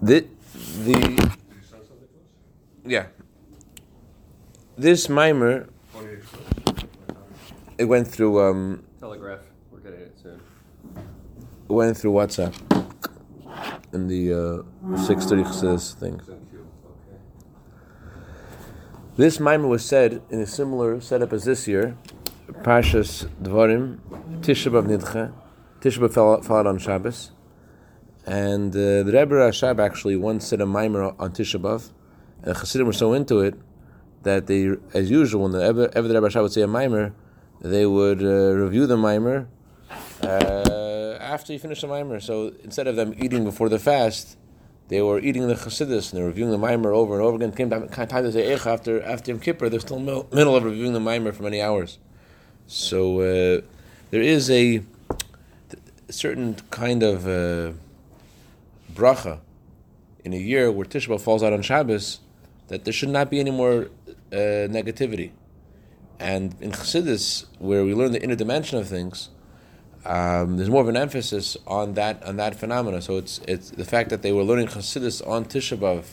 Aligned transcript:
The, 0.00 0.26
the 0.84 1.36
yeah. 2.84 3.06
This 4.76 5.08
mimer, 5.08 5.68
it 7.76 7.84
went 7.84 8.06
through 8.06 8.40
um, 8.40 8.84
Telegraph. 9.00 9.40
We're 9.72 9.80
getting 9.80 10.00
it 10.00 10.16
soon. 10.22 10.40
it 11.68 11.72
went 11.72 11.96
through 11.96 12.12
WhatsApp 12.12 12.54
in 13.92 14.06
the 14.06 14.64
uh, 14.94 14.96
six 15.04 15.26
thirty 15.26 15.44
says 15.52 15.94
thing. 15.94 16.20
This 19.16 19.40
mimer 19.40 19.66
was 19.66 19.84
said 19.84 20.22
in 20.30 20.40
a 20.40 20.46
similar 20.46 21.00
setup 21.00 21.32
as 21.32 21.42
this 21.44 21.66
year, 21.66 21.96
Pashas 22.62 23.28
Dvarim, 23.42 23.98
Tisha 24.42 24.70
B'av 24.70 24.86
Nidcha, 24.86 25.32
Tisha 25.80 25.98
B'av 25.98 26.44
fell 26.44 26.56
out 26.56 26.66
on 26.68 26.78
Shabbos, 26.78 27.32
and 28.28 28.74
uh, 28.74 29.02
the 29.02 29.12
Rebbe 29.12 29.34
Rashab 29.34 29.80
actually 29.80 30.16
once 30.16 30.46
said 30.46 30.60
a 30.60 30.66
mimer 30.66 31.14
on 31.18 31.32
Tisha 31.32 31.60
B'av, 31.60 31.90
and 32.42 32.54
the 32.54 32.58
Chassidim 32.58 32.86
were 32.86 32.92
so 32.92 33.14
into 33.14 33.40
it 33.40 33.54
that 34.22 34.46
they, 34.46 34.74
as 34.92 35.10
usual, 35.10 35.44
when 35.44 35.52
the 35.52 35.62
ever, 35.62 35.90
ever 35.94 36.06
the 36.06 36.14
Rebbe 36.14 36.28
Rashab 36.28 36.42
would 36.42 36.52
say 36.52 36.62
a 36.62 36.66
mimer, 36.66 37.14
they 37.60 37.86
would 37.86 38.22
uh, 38.22 38.54
review 38.54 38.86
the 38.86 38.96
mimer 38.96 39.48
uh, 40.22 41.16
after 41.20 41.52
you 41.52 41.58
finish 41.58 41.80
the 41.80 41.88
mimer. 41.88 42.20
So 42.20 42.52
instead 42.62 42.86
of 42.86 42.96
them 42.96 43.14
eating 43.18 43.44
before 43.44 43.68
the 43.68 43.78
fast, 43.78 44.36
they 44.88 45.02
were 45.02 45.18
eating 45.18 45.48
the 45.48 45.54
Chassidus 45.54 46.10
and 46.10 46.18
they 46.18 46.22
were 46.22 46.28
reviewing 46.28 46.50
the 46.50 46.58
mimer 46.58 46.92
over 46.92 47.14
and 47.14 47.22
over 47.22 47.36
again. 47.36 47.52
Came 47.52 47.70
time, 47.70 47.88
time 47.88 48.24
to 48.24 48.32
say 48.32 48.54
Echa 48.54 48.66
after 48.66 49.02
after 49.02 49.30
Yom 49.30 49.40
Kippur, 49.40 49.68
they're 49.68 49.80
still 49.80 49.98
middle, 49.98 50.28
middle 50.32 50.56
of 50.56 50.64
reviewing 50.64 50.92
the 50.92 51.00
mimer 51.00 51.32
for 51.32 51.42
many 51.42 51.60
hours. 51.60 51.98
So 52.66 53.20
uh, 53.20 53.60
there 54.10 54.22
is 54.22 54.50
a 54.50 54.82
certain 56.10 56.56
kind 56.70 57.02
of 57.02 57.26
uh, 57.26 57.72
bracha 58.98 59.40
in 60.24 60.32
a 60.32 60.42
year 60.52 60.70
where 60.70 60.86
Tisha 60.86 61.08
B'av 61.08 61.20
falls 61.20 61.42
out 61.42 61.52
on 61.52 61.62
Shabbos 61.62 62.20
that 62.68 62.84
there 62.84 62.92
should 62.92 63.08
not 63.18 63.30
be 63.30 63.38
any 63.40 63.50
more 63.50 63.88
uh, 64.32 64.68
negativity. 64.78 65.30
And 66.20 66.56
in 66.60 66.72
Chassidus, 66.72 67.46
where 67.58 67.84
we 67.84 67.94
learn 67.94 68.12
the 68.12 68.22
inner 68.22 68.34
dimension 68.34 68.76
of 68.78 68.88
things, 68.88 69.30
um, 70.04 70.56
there's 70.56 70.68
more 70.68 70.82
of 70.82 70.88
an 70.88 70.96
emphasis 70.96 71.56
on 71.66 71.94
that 71.94 72.22
on 72.24 72.36
that 72.36 72.54
phenomena. 72.56 73.00
So 73.00 73.16
it's 73.16 73.40
it's 73.46 73.70
the 73.70 73.84
fact 73.84 74.10
that 74.10 74.22
they 74.22 74.32
were 74.32 74.42
learning 74.42 74.68
Chassidus 74.68 75.26
on 75.26 75.44
Tisha 75.44 75.76
B'av. 75.82 76.04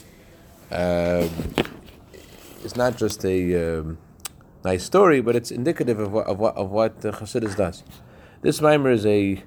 Um, 0.72 1.30
it's 2.64 2.76
not 2.76 2.98
just 2.98 3.24
a 3.26 3.80
um, 3.80 3.98
nice 4.64 4.84
story, 4.84 5.22
but 5.22 5.36
it's 5.36 5.52
indicative 5.52 6.00
of 6.00 6.12
what 6.12 6.28
of 6.28 6.40
what 6.40 6.56
of 6.56 6.72
what 6.72 7.02
the 7.02 7.12
Chassidus 7.12 7.56
does. 7.56 7.84
This 8.42 8.62
mimer 8.62 8.92
is 8.92 9.06
a 9.06 9.44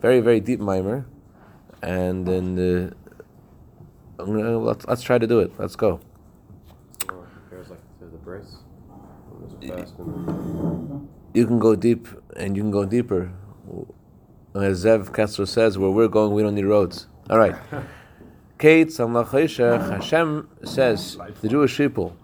very 0.00 0.20
very 0.20 0.40
deep 0.40 0.60
mimer, 0.60 1.06
and 1.82 2.26
then 2.26 2.54
gonna- 4.32 4.58
let's 4.58 4.86
let's 4.86 5.02
try 5.02 5.18
to 5.18 5.26
do 5.26 5.40
it. 5.40 5.52
Let's 5.58 5.76
go. 5.76 6.00
Oh, 7.10 7.24
like 7.70 7.78
the 8.00 8.06
brace. 8.18 8.56
It 9.32 9.40
was 9.42 9.54
fast 9.70 9.98
and- 9.98 11.08
you 11.32 11.46
can 11.46 11.58
go 11.58 11.74
deep 11.76 12.08
and 12.36 12.56
you 12.56 12.62
can 12.62 12.70
go 12.70 12.84
deeper. 12.84 13.30
As 14.54 14.84
Zev 14.84 15.12
Kessler 15.14 15.46
says, 15.46 15.78
where 15.78 15.90
we're 15.90 16.08
going, 16.08 16.32
we 16.32 16.42
don't 16.42 16.56
need 16.56 16.64
roads. 16.64 17.06
All 17.28 17.38
right. 17.38 17.54
Kate 18.58 18.92
Hashem 18.94 20.48
says 20.64 21.16
to 21.16 21.32
the 21.40 21.48
Jewish 21.48 21.76
people, 21.76 22.16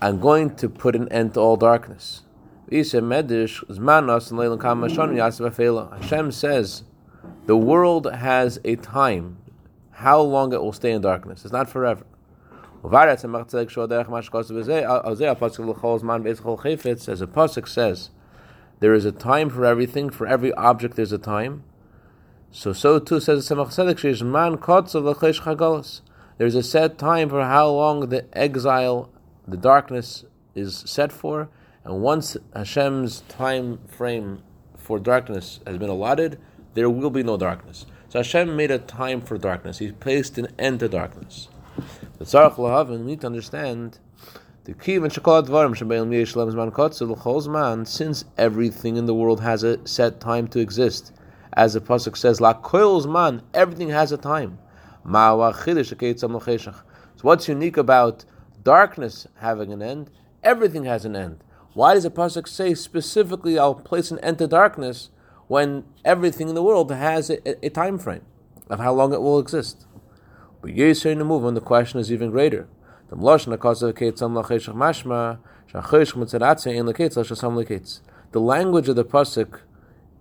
I'm 0.00 0.18
going 0.20 0.56
to 0.56 0.68
put 0.68 0.96
an 0.96 1.08
end 1.10 1.34
to 1.34 1.40
all 1.40 1.56
darkness. 1.56 2.22
Hashem 2.70 3.12
says, 6.32 6.82
the 7.46 7.56
world 7.56 8.12
has 8.12 8.60
a 8.64 8.76
time, 8.76 9.38
how 9.90 10.20
long 10.20 10.52
it 10.52 10.62
will 10.62 10.72
stay 10.72 10.92
in 10.92 11.02
darkness. 11.02 11.44
It's 11.44 11.52
not 11.52 11.68
forever. 11.68 12.06
As 12.84 13.22
the 13.22 13.28
pasuk 17.28 17.68
says, 17.68 18.10
there 18.80 18.92
is 18.92 19.04
a 19.04 19.12
time 19.12 19.48
for 19.48 19.64
everything. 19.64 20.10
For 20.10 20.26
every 20.26 20.52
object, 20.52 20.96
there's 20.96 21.12
a 21.12 21.18
time. 21.18 21.62
So, 22.50 22.72
so 22.72 22.98
too 22.98 23.20
says 23.20 23.48
the 23.48 23.54
Tzemach 23.54 23.72
Tzedek. 23.74 26.00
There's 26.36 26.54
a 26.54 26.62
set 26.62 26.98
time 26.98 27.30
for 27.30 27.42
how 27.42 27.70
long 27.70 28.08
the 28.08 28.26
exile, 28.36 29.10
the 29.46 29.56
darkness, 29.56 30.24
is 30.54 30.84
set 30.86 31.12
for, 31.12 31.48
and 31.84 32.00
once 32.00 32.36
Hashem's 32.54 33.20
time 33.28 33.78
frame 33.86 34.42
for 34.76 34.98
darkness 34.98 35.60
has 35.66 35.78
been 35.78 35.90
allotted, 35.90 36.40
there 36.74 36.90
will 36.90 37.10
be 37.10 37.22
no 37.22 37.36
darkness. 37.36 37.86
So 38.08 38.18
Hashem 38.20 38.54
made 38.54 38.70
a 38.70 38.78
time 38.78 39.20
for 39.20 39.38
darkness. 39.38 39.78
He 39.78 39.90
placed 39.92 40.38
an 40.38 40.48
end 40.58 40.80
to 40.80 40.88
darkness. 40.88 41.48
The 42.18 42.24
Tzarech 42.24 42.54
Lahavin, 42.54 43.00
we 43.00 43.06
need 43.06 43.20
to 43.22 43.26
understand 43.26 43.98
the 44.64 44.74
key 44.74 44.96
and 44.96 45.06
shakal 45.06 45.46
dvarim 45.46 45.74
shebein 45.74 46.08
yishlem 46.08 46.52
zman 46.52 46.70
kotzel 46.72 47.10
l'chol 47.10 47.42
zman, 47.46 47.86
since 47.86 48.24
everything 48.38 48.96
in 48.96 49.06
the 49.06 49.14
world 49.14 49.40
has 49.40 49.62
a 49.62 49.86
set 49.86 50.20
time 50.20 50.46
to 50.48 50.58
exist. 50.60 51.12
As 51.52 51.74
the 51.74 51.80
pasuk 51.80 52.16
says, 52.16 52.40
la 52.40 52.54
zman, 52.54 53.42
everything 53.52 53.90
has 53.90 54.10
a 54.12 54.16
time. 54.16 54.58
So 55.06 55.36
what's 57.20 57.48
unique 57.48 57.76
about 57.76 58.24
darkness 58.62 59.26
having 59.36 59.72
an 59.72 59.82
end? 59.82 60.10
Everything 60.42 60.84
has 60.84 61.04
an 61.04 61.14
end. 61.14 61.44
Why 61.74 61.92
does 61.92 62.04
the 62.04 62.10
pasuk 62.10 62.48
say 62.48 62.72
specifically, 62.74 63.58
"I'll 63.58 63.74
place 63.74 64.10
an 64.10 64.18
end 64.20 64.38
to 64.38 64.46
darkness"? 64.46 65.10
When 65.48 65.84
everything 66.04 66.48
in 66.48 66.54
the 66.54 66.62
world 66.62 66.90
has 66.90 67.30
a, 67.30 67.66
a, 67.66 67.70
time 67.70 67.98
frame 67.98 68.24
of 68.70 68.80
how 68.80 68.92
long 68.94 69.12
it 69.12 69.20
will 69.20 69.38
exist. 69.38 69.86
But 70.62 70.70
Yisrael 70.70 71.12
in 71.12 71.18
the 71.18 71.50
the 71.50 71.60
question 71.60 72.00
is 72.00 72.10
even 72.10 72.30
greater. 72.30 72.66
The 73.10 73.16
language 78.40 78.88
of 78.88 78.96
the 78.96 79.04
pasuk 79.04 79.60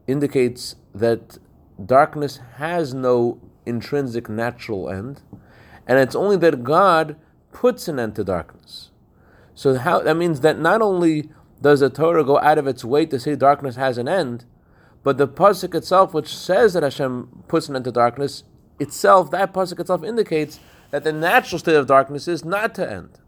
indicates 0.06 0.76
that 0.94 1.38
darkness 1.84 2.40
has 2.58 2.94
no 2.94 3.40
intrinsic 3.66 4.30
natural 4.30 4.90
end, 4.90 5.22
and 5.88 5.98
it's 6.00 6.16
only 6.16 6.38
that 6.38 6.64
God 6.64 7.16
puts 7.52 7.88
an 7.88 8.00
end 8.00 8.16
to 8.16 8.24
darkness. 8.24 8.92
So 9.56 9.76
how 9.76 10.00
that 10.02 10.18
means 10.18 10.42
that 10.42 10.60
not 10.60 10.82
only 10.82 11.30
does 11.62 11.80
the 11.80 11.90
Torah 11.90 12.24
go 12.24 12.40
out 12.40 12.58
of 12.58 12.68
its 12.68 12.84
way 12.84 13.06
to 13.06 13.20
say 13.20 13.36
darkness 13.36 13.76
has 13.78 13.98
an 13.98 14.08
end, 14.08 14.46
but 15.04 15.18
the 15.18 15.28
pasuk 15.28 15.76
itself, 15.76 16.14
which 16.14 16.36
says 16.36 16.74
that 16.74 16.84
Hashem 16.84 17.44
puts 17.48 17.70
an 17.70 17.76
end 17.76 17.86
to 17.86 17.92
darkness, 17.92 18.44
itself, 18.80 19.32
that 19.32 19.54
pasuk 19.54 19.80
itself 19.80 20.04
indicates 20.04 20.60
that 20.92 21.04
the 21.04 21.12
natural 21.14 21.60
state 21.60 21.76
of 21.76 21.88
darkness 21.88 22.28
is 22.28 22.46
not 22.46 22.74
to 22.76 22.90
end. 22.90 23.20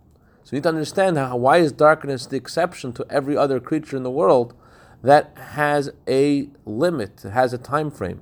So 0.44 0.52
you 0.52 0.58
need 0.58 0.64
to 0.64 0.70
understand 0.70 1.18
how, 1.18 1.36
why 1.38 1.58
is 1.58 1.72
darkness 1.72 2.28
the 2.28 2.38
exception 2.38 2.94
to 2.94 3.06
every 3.10 3.36
other 3.36 3.60
creature 3.60 3.98
in 3.98 4.04
the 4.04 4.12
world 4.12 4.54
that 5.02 5.36
has 5.38 5.92
a 6.08 6.50
limit, 6.66 7.22
has 7.22 7.54
a 7.54 7.58
time 7.58 7.92
frame, 7.92 8.22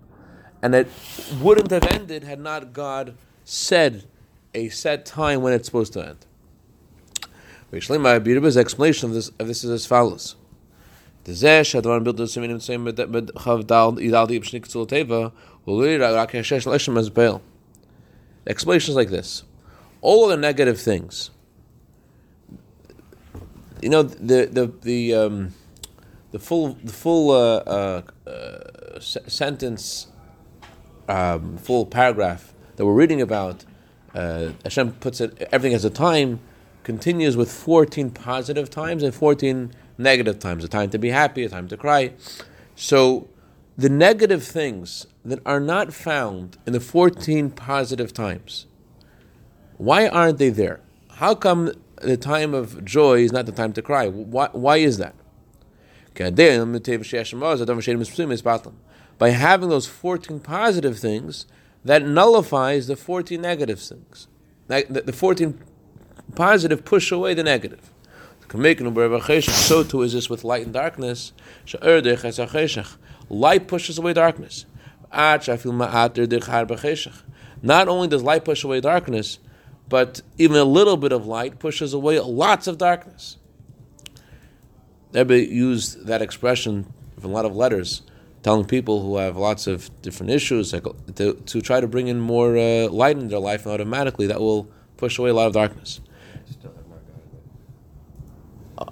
and 0.62 0.74
it 0.74 0.88
wouldn't 1.42 1.72
have 1.72 1.86
ended 1.88 2.24
had 2.24 2.40
not 2.40 2.74
God 2.74 3.16
said 3.44 4.06
a 4.54 4.70
set 4.70 5.06
time 5.06 5.42
when 5.42 5.54
it's 5.54 5.66
supposed 5.66 5.94
to 5.94 6.08
end. 6.08 6.26
His 7.72 8.58
explanation 8.58 9.10
of 9.10 9.16
this, 9.16 9.30
of 9.40 9.48
this 9.48 9.64
is 9.64 9.70
as 9.72 9.86
follows. 9.86 10.36
The 11.26 11.32
explanation 18.48 18.92
is 18.92 18.96
like 18.96 19.10
this: 19.10 19.44
all 20.02 20.26
of 20.26 20.32
the 20.32 20.38
negative 20.38 20.80
things. 20.80 21.32
You 23.82 23.90
know 23.90 24.04
the 24.04 24.46
the 24.46 24.74
the 24.82 25.14
um, 25.14 25.54
the 26.32 26.40
full 26.40 26.78
the 26.84 26.92
full 26.92 27.32
uh, 27.32 27.58
uh, 27.58 28.02
uh, 28.28 29.00
se- 29.00 29.28
sentence, 29.28 30.08
um, 31.08 31.58
full 31.58 31.86
paragraph 31.86 32.54
that 32.76 32.86
we're 32.86 32.94
reading 32.94 33.22
about. 33.22 33.64
Uh, 34.14 34.50
Hashem 34.64 34.94
puts 34.94 35.22
it. 35.22 35.48
Everything 35.52 35.72
has 35.74 35.86
a 35.86 35.90
time. 35.90 36.40
Continues 36.84 37.38
with 37.38 37.50
fourteen 37.50 38.10
positive 38.10 38.70
times 38.70 39.04
and 39.04 39.16
fourteen 39.16 39.72
negative 39.98 40.40
times. 40.40 40.64
A 40.64 40.68
time 40.68 40.90
to 40.92 40.98
be 40.98 41.10
happy, 41.10 41.44
a 41.44 41.50
time 41.50 41.68
to 41.68 41.78
cry. 41.78 42.14
So 42.76 43.28
the 43.78 43.90
negative 43.90 44.44
things 44.44 45.08
that 45.26 45.40
are 45.46 45.60
not 45.60 45.94
found 45.94 46.58
in 46.66 46.74
the 46.74 46.80
14 46.80 47.52
positive 47.52 48.14
times, 48.14 48.68
why 49.78 50.08
aren't 50.08 50.38
they 50.38 50.50
there? 50.50 50.82
How 51.12 51.36
come 51.36 51.72
the 52.02 52.18
time 52.18 52.54
of 52.54 52.84
joy 52.84 53.20
is 53.20 53.32
not 53.32 53.46
the 53.46 53.52
time 53.52 53.74
to 53.74 53.82
cry? 53.82 54.08
Why, 54.08 54.50
why 54.52 54.78
is 54.78 54.98
that? 54.98 55.16
By 59.18 59.30
having 59.30 59.70
those 59.70 59.88
14 59.88 60.40
positive 60.40 61.00
things, 61.00 61.46
that 61.86 62.06
nullifies 62.06 62.88
the 62.88 62.96
14 62.96 63.42
negative 63.42 63.80
things. 63.80 64.28
The 64.68 65.14
14 65.14 65.60
positive 66.36 66.86
push 66.86 67.12
away 67.12 67.34
the 67.34 67.44
negative. 67.44 67.93
So 68.54 69.84
too 69.84 70.04
is 70.04 70.14
this 70.14 70.30
with 70.30 70.44
light 70.44 70.64
and 70.64 70.74
darkness. 70.74 71.34
Light 73.30 73.68
pushes 73.68 73.98
away 73.98 74.14
darkness. 74.14 74.66
Not 75.12 75.50
only 77.88 78.08
does 78.08 78.24
light 78.24 78.46
push 78.46 78.64
away 78.64 78.82
darkness, 78.82 79.40
but 79.90 80.22
even 80.38 80.56
a 80.58 80.64
little 80.64 80.98
bit 80.98 81.12
of 81.12 81.26
light 81.28 81.60
pushes 81.60 81.94
away 81.94 82.20
lots 82.20 82.68
of 82.68 82.78
darkness. 82.78 83.38
Rebbe 85.14 85.46
used 85.46 86.06
that 86.08 86.22
expression 86.22 86.92
from 87.20 87.32
a 87.32 87.34
lot 87.34 87.46
of 87.46 87.56
letters, 87.56 88.02
telling 88.42 88.66
people 88.66 89.04
who 89.04 89.18
have 89.18 89.38
lots 89.38 89.68
of 89.68 89.90
different 90.02 90.32
issues 90.32 90.72
to, 90.72 91.34
to 91.34 91.62
try 91.62 91.80
to 91.80 91.88
bring 91.88 92.08
in 92.08 92.20
more 92.20 92.58
uh, 92.58 92.90
light 92.90 93.18
in 93.18 93.28
their 93.28 93.40
life, 93.40 93.66
and 93.66 93.74
automatically 93.74 94.28
that 94.28 94.42
will 94.42 94.68
push 94.98 95.20
away 95.20 95.30
a 95.30 95.34
lot 95.34 95.48
of 95.48 95.54
darkness. 95.54 96.02
Still 96.50 96.72
have 96.72 96.88
not 96.90 97.06
gotten 97.08 97.22
it. 97.36 97.44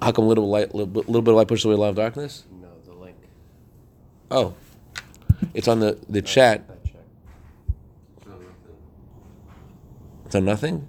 How 0.00 0.12
come 0.12 0.24
a 0.24 0.28
little 0.28 0.48
light, 0.48 0.74
little, 0.74 0.86
bit- 0.86 1.06
little 1.06 1.22
bit 1.22 1.32
of 1.32 1.36
light 1.36 1.48
pushes 1.48 1.64
away 1.64 1.74
a 1.74 1.78
lot 1.78 1.88
of 1.90 1.96
darkness? 1.96 2.44
No, 2.60 2.68
the 2.86 2.92
link. 2.94 3.16
Oh, 4.30 4.54
it's 5.54 5.68
on 5.68 5.80
the, 5.80 5.98
the 6.08 6.22
chat. 6.22 6.64
I 6.68 6.88
checked. 6.88 6.98
It's 10.26 10.34
on 10.34 10.44
nothing. 10.44 10.86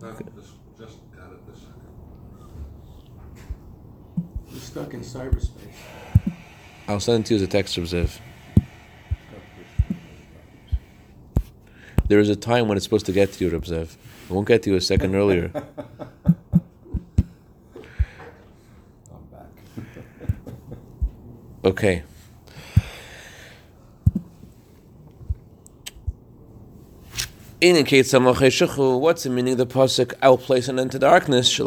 Not 0.00 0.18
just, 0.34 0.52
just 0.78 0.98
got 1.16 1.32
it 1.32 1.46
this 1.46 1.58
second. 1.60 1.82
You're 4.50 4.60
stuck 4.60 4.94
in 4.94 5.00
cyberspace. 5.00 6.32
I'll 6.88 7.00
send 7.00 7.24
it 7.24 7.26
to 7.28 7.34
you 7.34 7.36
as 7.36 7.42
a 7.42 7.46
text 7.48 7.76
observe. 7.76 8.20
There 12.08 12.18
is 12.20 12.28
a 12.28 12.36
time 12.36 12.68
when 12.68 12.76
it's 12.76 12.84
supposed 12.84 13.06
to 13.06 13.12
get 13.12 13.32
to 13.34 13.44
you, 13.44 13.54
observe. 13.56 13.96
It 14.28 14.32
won't 14.32 14.46
get 14.46 14.62
to 14.64 14.70
you 14.70 14.76
a 14.76 14.80
second 14.80 15.14
earlier. 15.14 15.50
I'm 15.54 16.34
back. 19.30 19.48
Okay. 21.82 22.04
Indicates 27.60 28.10
some 28.10 28.24
what's 28.24 29.24
the 29.24 29.30
meaning 29.30 29.54
of 29.54 29.58
the 29.58 29.66
pasuk? 29.66 30.14
I 30.22 30.28
will 30.28 30.38
place 30.38 30.68
an 30.68 30.78
end 30.78 30.92
to 30.92 31.00
darkness. 31.00 31.58
By 31.58 31.64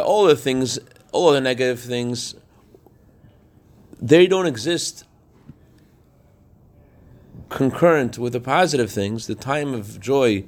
all 0.00 0.24
the 0.24 0.34
things, 0.34 0.78
all 1.12 1.30
the 1.30 1.40
negative 1.40 1.78
things, 1.78 2.34
they 4.02 4.26
don't 4.26 4.46
exist 4.46 5.04
concurrent 7.50 8.18
with 8.18 8.32
the 8.32 8.40
positive 8.40 8.90
things. 8.90 9.28
The 9.28 9.36
time 9.36 9.74
of 9.74 10.00
joy 10.00 10.44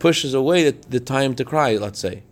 pushes 0.00 0.34
away 0.34 0.68
the, 0.68 0.88
the 0.88 0.98
time 0.98 1.36
to 1.36 1.44
cry. 1.44 1.76
Let's 1.76 2.00
say. 2.00 2.24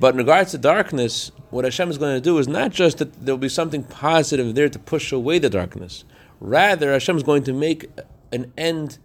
But 0.00 0.14
in 0.14 0.18
regards 0.18 0.52
to 0.52 0.58
darkness, 0.58 1.30
what 1.50 1.66
Hashem 1.66 1.90
is 1.90 1.98
going 1.98 2.14
to 2.14 2.22
do 2.22 2.38
is 2.38 2.48
not 2.48 2.70
just 2.70 2.98
that 2.98 3.26
there 3.26 3.34
will 3.34 3.38
be 3.38 3.50
something 3.50 3.84
positive 3.84 4.54
there 4.54 4.70
to 4.70 4.78
push 4.78 5.12
away 5.12 5.38
the 5.38 5.50
darkness. 5.50 6.04
Rather, 6.40 6.90
Hashem 6.92 7.18
is 7.18 7.22
going 7.22 7.44
to 7.44 7.52
make 7.52 7.86
an 8.32 8.50
end 8.56 8.96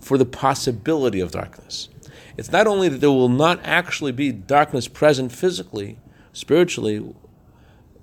for 0.00 0.18
the 0.18 0.26
possibility 0.26 1.18
of 1.18 1.32
darkness. 1.32 1.88
It's 2.36 2.52
not 2.52 2.66
only 2.66 2.90
that 2.90 3.00
there 3.00 3.10
will 3.10 3.30
not 3.30 3.58
actually 3.64 4.12
be 4.12 4.32
darkness 4.32 4.86
present 4.86 5.32
physically, 5.32 5.98
spiritually, 6.34 7.14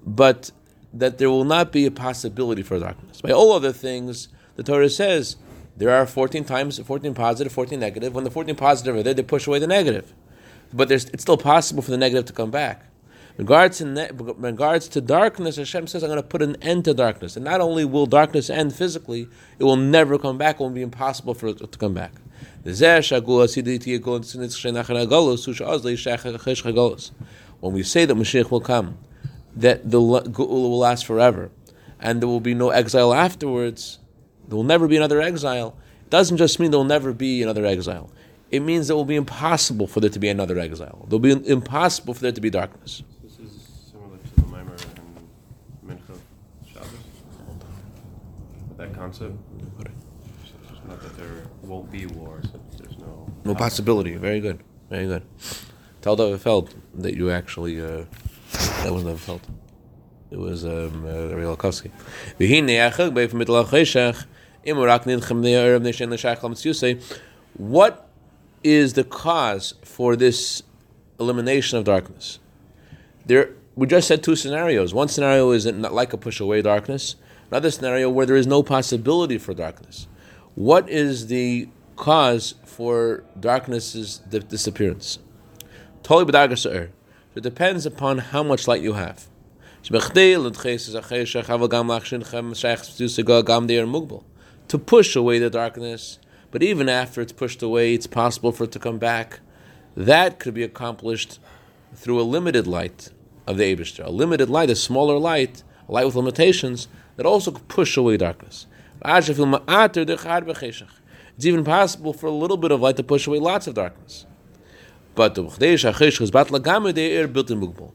but 0.04 0.50
that 0.92 1.20
there 1.20 1.30
will 1.30 1.44
not 1.44 1.72
be 1.72 1.86
a 1.86 1.92
possibility 1.92 2.64
for 2.64 2.80
darkness. 2.80 3.22
By 3.22 3.30
all 3.30 3.52
other 3.52 3.72
things, 3.72 4.30
the 4.56 4.64
Torah 4.64 4.90
says 4.90 5.36
there 5.78 5.92
are 5.92 6.08
14 6.08 6.44
times, 6.44 6.80
14 6.80 7.14
positive, 7.14 7.54
14 7.54 7.80
negative. 7.80 8.16
When 8.16 8.24
the 8.24 8.32
14 8.32 8.56
positive 8.56 8.96
are 8.96 9.04
there, 9.04 9.14
they 9.14 9.22
push 9.22 9.46
away 9.46 9.60
the 9.60 9.68
negative 9.68 10.12
but 10.73 10.91
it's 10.91 11.21
still 11.21 11.38
possible 11.38 11.81
for 11.81 11.91
the 11.91 11.97
negative 11.97 12.25
to 12.25 12.33
come 12.33 12.51
back. 12.51 12.85
Regards 13.38 13.77
to, 13.79 13.85
ne- 13.85 14.09
regards 14.13 14.88
to 14.89 15.01
darkness, 15.01 15.56
Hashem 15.56 15.88
says, 15.88 16.03
I'm 16.03 16.09
going 16.09 16.21
to 16.21 16.27
put 16.27 16.41
an 16.41 16.57
end 16.62 16.85
to 16.85 16.94
darkness. 16.94 17.35
And 17.35 17.45
not 17.45 17.62
only 17.62 17.85
will 17.85 18.06
darkness 18.06 18.50
end 18.50 18.75
physically, 18.75 19.27
it 19.57 19.63
will 19.63 19.77
never 19.77 20.19
come 20.19 20.38
back. 20.38 20.59
It 20.59 20.63
will 20.63 20.69
be 20.69 20.81
impossible 20.81 21.33
for 21.33 21.47
it 21.47 21.57
to 21.59 21.77
come 21.79 21.94
back. 21.94 22.12
When 22.63 22.75
we 27.73 27.83
say 27.83 28.06
that 28.06 28.15
Mashiach 28.15 28.51
will 28.51 28.62
come, 28.62 28.97
that 29.56 29.89
the 29.89 30.00
Geula 30.00 30.38
will 30.38 30.77
last 30.77 31.06
forever, 31.06 31.51
and 32.00 32.21
there 32.21 32.27
will 32.27 32.39
be 32.39 32.53
no 32.53 32.69
exile 32.69 33.13
afterwards, 33.13 34.00
there 34.47 34.56
will 34.56 34.63
never 34.63 34.88
be 34.88 34.97
another 34.97 35.21
exile, 35.21 35.75
it 36.03 36.09
doesn't 36.09 36.38
just 36.38 36.59
mean 36.59 36.71
there 36.71 36.79
will 36.79 36.85
never 36.85 37.13
be 37.13 37.41
another 37.41 37.65
exile 37.65 38.12
it 38.51 38.59
means 38.59 38.89
it 38.89 38.94
will 38.94 39.06
be 39.06 39.15
impossible 39.15 39.88
for 39.88 40.01
there 40.01 40.09
to 40.09 40.19
be 40.19 40.27
another 40.27 40.59
exile. 40.59 41.03
It 41.06 41.12
will 41.12 41.19
be 41.19 41.31
impossible 41.50 42.13
for 42.13 42.21
there 42.21 42.33
to 42.33 42.42
be 42.42 42.50
darkness. 42.50 43.01
This 43.24 43.39
is 43.39 43.51
similar 43.89 44.18
to 44.18 44.36
the 44.36 44.48
Mimer 44.48 44.74
and 44.74 45.98
Mincha 45.98 46.18
Shabbos. 46.71 46.89
That 48.77 48.94
concept. 48.94 49.36
It's 49.80 50.88
not 50.88 51.01
that 51.01 51.15
there 51.18 51.48
won't 51.62 51.89
be 51.89 52.06
wars. 52.07 52.48
There's 52.77 52.98
no. 52.98 53.31
No 53.45 53.56
possibility. 53.56 54.15
Very 54.15 54.42
good. 54.42 54.59
Very 54.89 55.06
good. 55.06 55.24
Tell 56.01 56.38
Feld 56.38 56.75
that 56.95 57.15
you 57.15 57.31
actually. 57.31 57.80
Uh, 57.80 58.04
that 58.51 58.92
wasn't 58.92 59.06
David 59.06 59.21
Feld. 59.21 59.47
It 60.30 60.39
was 60.39 60.65
um, 60.65 61.06
uh, 61.06 61.09
Ariel 61.09 61.56
Kowski. 61.56 61.92
What 67.57 68.11
is 68.63 68.94
the 68.94 69.04
cause 69.04 69.74
for 69.84 70.16
this 70.16 70.63
elimination 71.19 71.78
of 71.78 71.86
darkness? 71.86 72.40
There, 73.25 73.52
we 73.75 73.88
just 73.88 74.08
said 74.08 74.24
two 74.24 74.36
scenarios. 74.36 74.94
One 74.94 75.08
scenario 75.08 75.52
is 75.52 75.66
like 75.66 76.13
a 76.13 76.18
push 76.18 76.40
away 76.40 76.62
darkness. 76.62 77.16
Another 77.50 77.72
scenario 77.72 78.10
where 78.10 78.25
there 78.25 78.36
is 78.36 78.48
no 78.48 78.63
possibility 78.63 79.38
for 79.38 79.54
darkness. 79.54 80.08
What 80.56 80.90
is 80.90 81.28
the 81.28 81.69
cause 81.96 82.56
for 82.66 83.24
darkness's 83.40 84.19
di- 84.19 84.40
disappearance? 84.40 85.19
Totally 86.04 86.31
b'dargas 86.31 86.90
It 87.36 87.44
depends 87.44 87.86
upon 87.86 88.18
how 88.18 88.44
much 88.44 88.68
light 88.68 88.81
you 88.81 88.94
have. 88.94 89.28
To 89.88 90.00
push 94.78 95.16
away 95.16 95.40
the 95.40 95.50
darkness, 95.50 96.19
but 96.51 96.62
even 96.62 96.89
after 96.89 97.21
it's 97.21 97.31
pushed 97.31 97.63
away, 97.63 97.94
it's 97.94 98.07
possible 98.07 98.51
for 98.51 98.65
it 98.65 98.74
to 98.74 98.80
come 98.80 99.00
back. 99.00 99.39
That 99.95 100.39
could 100.39 100.53
be 100.53 100.63
accomplished 100.63 101.39
through 101.95 102.21
a 102.21 102.24
limited 102.24 102.68
light 102.68 103.09
of 103.48 103.57
the 103.57 103.75
Abishter. 103.75 104.06
A 104.06 104.12
limited 104.12 104.50
light, 104.50 104.69
a 104.69 104.75
smaller 104.75 105.18
light, 105.18 105.63
a 105.88 105.92
light 105.92 106.06
with 106.06 106.15
limitations, 106.15 106.88
that 107.15 107.25
also 107.25 107.51
could 107.51 107.68
push 107.68 107.98
away 107.98 108.18
darkness. 108.18 108.68
It's 109.03 109.30
even 111.45 111.64
possible 111.64 112.14
for 112.14 112.28
a 112.28 112.31
little 112.31 112.57
bit 112.57 112.71
of 112.71 112.81
light 112.81 112.97
to 112.97 113.04
push 113.04 113.26
away 113.28 113.40
lots 113.40 113.66
of 113.68 113.73
darkness. 113.73 114.26
But 115.16 115.35
but 115.35 115.61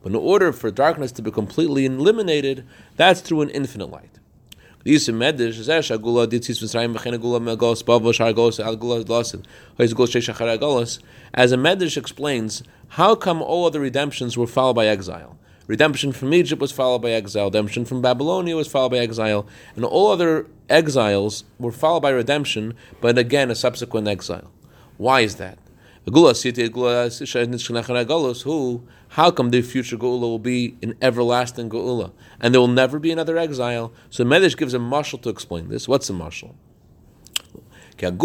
in 0.05 0.15
order 0.15 0.53
for 0.53 0.71
darkness 0.71 1.13
to 1.13 1.23
be 1.23 1.31
completely 1.31 1.87
eliminated, 1.87 2.67
that's 2.97 3.21
through 3.21 3.43
an 3.43 3.51
infinite 3.51 3.91
light. 3.91 4.19
As 4.87 5.09
a 5.09 5.13
Medrash 5.13 5.59
explains, 11.97 12.63
how 12.91 13.15
come 13.17 13.43
all 13.43 13.67
other 13.67 13.81
redemptions 13.81 14.39
were 14.39 14.47
followed 14.47 14.75
by 14.75 14.87
exile? 14.87 15.37
Redemption 15.67 16.13
from 16.13 16.33
Egypt 16.33 16.63
was 16.63 16.71
followed 16.71 17.01
by 17.01 17.11
exile. 17.11 17.47
Redemption 17.47 17.85
from 17.85 18.01
Babylonia 18.01 18.55
was 18.55 18.69
followed 18.69 18.91
by 18.91 18.99
exile. 18.99 19.45
And 19.75 19.85
all 19.85 20.13
other 20.13 20.47
exiles 20.69 21.43
were 21.59 21.73
followed 21.73 22.03
by 22.03 22.11
redemption, 22.11 22.75
but 23.01 23.19
again, 23.19 23.51
a 23.51 23.57
subsequent 23.57 24.07
exile. 24.07 24.53
Why 24.99 25.23
is 25.23 25.35
that? 25.35 25.59
Who? 26.05 26.13
How 29.17 29.31
come 29.31 29.49
the 29.49 29.63
future 29.63 29.97
Geula 29.97 30.21
will 30.21 30.39
be 30.39 30.77
an 30.83 30.95
everlasting 31.01 31.71
Geula? 31.71 32.13
And 32.39 32.53
there 32.53 32.61
will 32.61 32.69
never 32.69 32.99
be 32.99 33.11
another 33.11 33.39
exile. 33.39 33.91
So 34.11 34.25
Medrash 34.25 34.59
gives 34.59 34.75
a 34.75 34.79
marshal 34.79 35.19
to 35.21 35.31
explain 35.31 35.71
this. 35.71 35.89
What's 35.89 36.11
a 36.11 36.13
marshal? 36.13 36.55
Because 37.97 38.19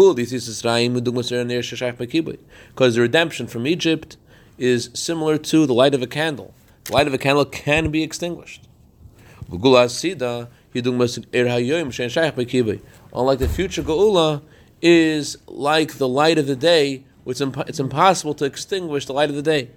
the 2.94 3.00
redemption 3.00 3.46
from 3.46 3.66
Egypt 3.66 4.18
is 4.58 4.90
similar 4.92 5.38
to 5.38 5.64
the 5.64 5.72
light 5.72 5.94
of 5.94 6.02
a 6.02 6.06
candle. 6.06 6.52
The 6.84 6.92
light 6.92 7.06
of 7.06 7.14
a 7.14 7.18
candle 7.18 7.46
can 7.46 7.90
be 7.90 8.02
extinguished. 8.02 8.68
Unlike 9.50 9.88
the 13.38 13.48
future 13.50 13.82
Geula 13.82 14.42
is 14.82 15.38
like 15.46 15.94
the 15.94 16.08
light 16.08 16.36
of 16.36 16.46
the 16.46 16.56
day, 16.56 17.04
which 17.24 17.40
it's 17.40 17.80
impossible 17.80 18.34
to 18.34 18.44
extinguish 18.44 19.06
the 19.06 19.14
light 19.14 19.30
of 19.30 19.36
the 19.36 19.42
day. 19.42 19.70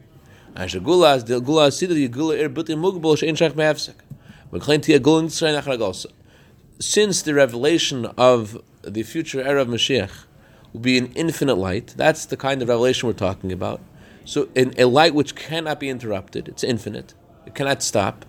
Since 6.79 7.21
the 7.23 7.33
revelation 7.33 8.05
of 8.17 8.61
the 8.81 9.03
future 9.03 9.41
era 9.41 9.61
of 9.61 9.67
Mashiach 9.67 10.11
will 10.71 10.79
be 10.79 10.97
an 10.97 11.11
infinite 11.13 11.55
light, 11.55 11.93
that's 11.97 12.25
the 12.25 12.37
kind 12.37 12.61
of 12.61 12.69
revelation 12.69 13.07
we're 13.07 13.13
talking 13.13 13.51
about. 13.51 13.81
So, 14.23 14.47
in 14.55 14.73
a 14.77 14.85
light 14.85 15.13
which 15.13 15.35
cannot 15.35 15.81
be 15.81 15.89
interrupted, 15.89 16.47
it's 16.47 16.63
infinite, 16.63 17.13
it 17.45 17.53
cannot 17.53 17.83
stop. 17.83 18.25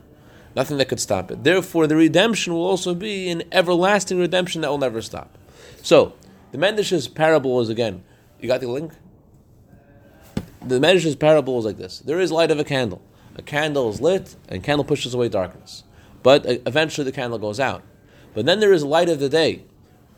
Nothing 0.57 0.79
that 0.79 0.89
could 0.89 1.01
stop 1.01 1.31
it. 1.31 1.45
Therefore, 1.45 1.87
the 1.87 1.97
redemption 1.97 2.55
will 2.55 2.67
also 2.67 2.93
be 2.95 3.29
an 3.29 3.45
everlasting 3.53 4.19
redemption 4.19 4.63
that 4.63 4.71
will 4.71 4.79
never 4.79 5.01
stop. 5.01 5.39
So, 5.83 6.15
the 6.51 6.59
Midrash's 6.59 7.07
parable 7.07 7.61
is 7.61 7.69
again, 7.69 8.03
you 8.41 8.49
got 8.49 8.61
the 8.61 8.69
link? 8.69 8.93
The 10.65 10.81
Midrash's 10.81 11.17
parable 11.17 11.59
is 11.59 11.65
like 11.65 11.77
this 11.77 12.01
there 12.01 12.21
is 12.21 12.33
light 12.33 12.51
of 12.51 12.59
a 12.59 12.65
candle. 12.65 13.03
A 13.37 13.43
candle 13.43 13.91
is 13.91 14.01
lit, 14.01 14.35
and 14.49 14.63
candle 14.63 14.85
pushes 14.85 15.13
away 15.13 15.29
darkness. 15.29 15.85
But 16.23 16.47
uh, 16.47 16.57
eventually 16.67 17.05
the 17.05 17.13
candle 17.13 17.39
goes 17.39 17.61
out. 17.61 17.83
But 18.35 18.47
then 18.47 18.61
there 18.61 18.73
is 18.73 18.85
light 18.85 19.09
of 19.09 19.21
the 19.21 19.29
day. 19.29 19.65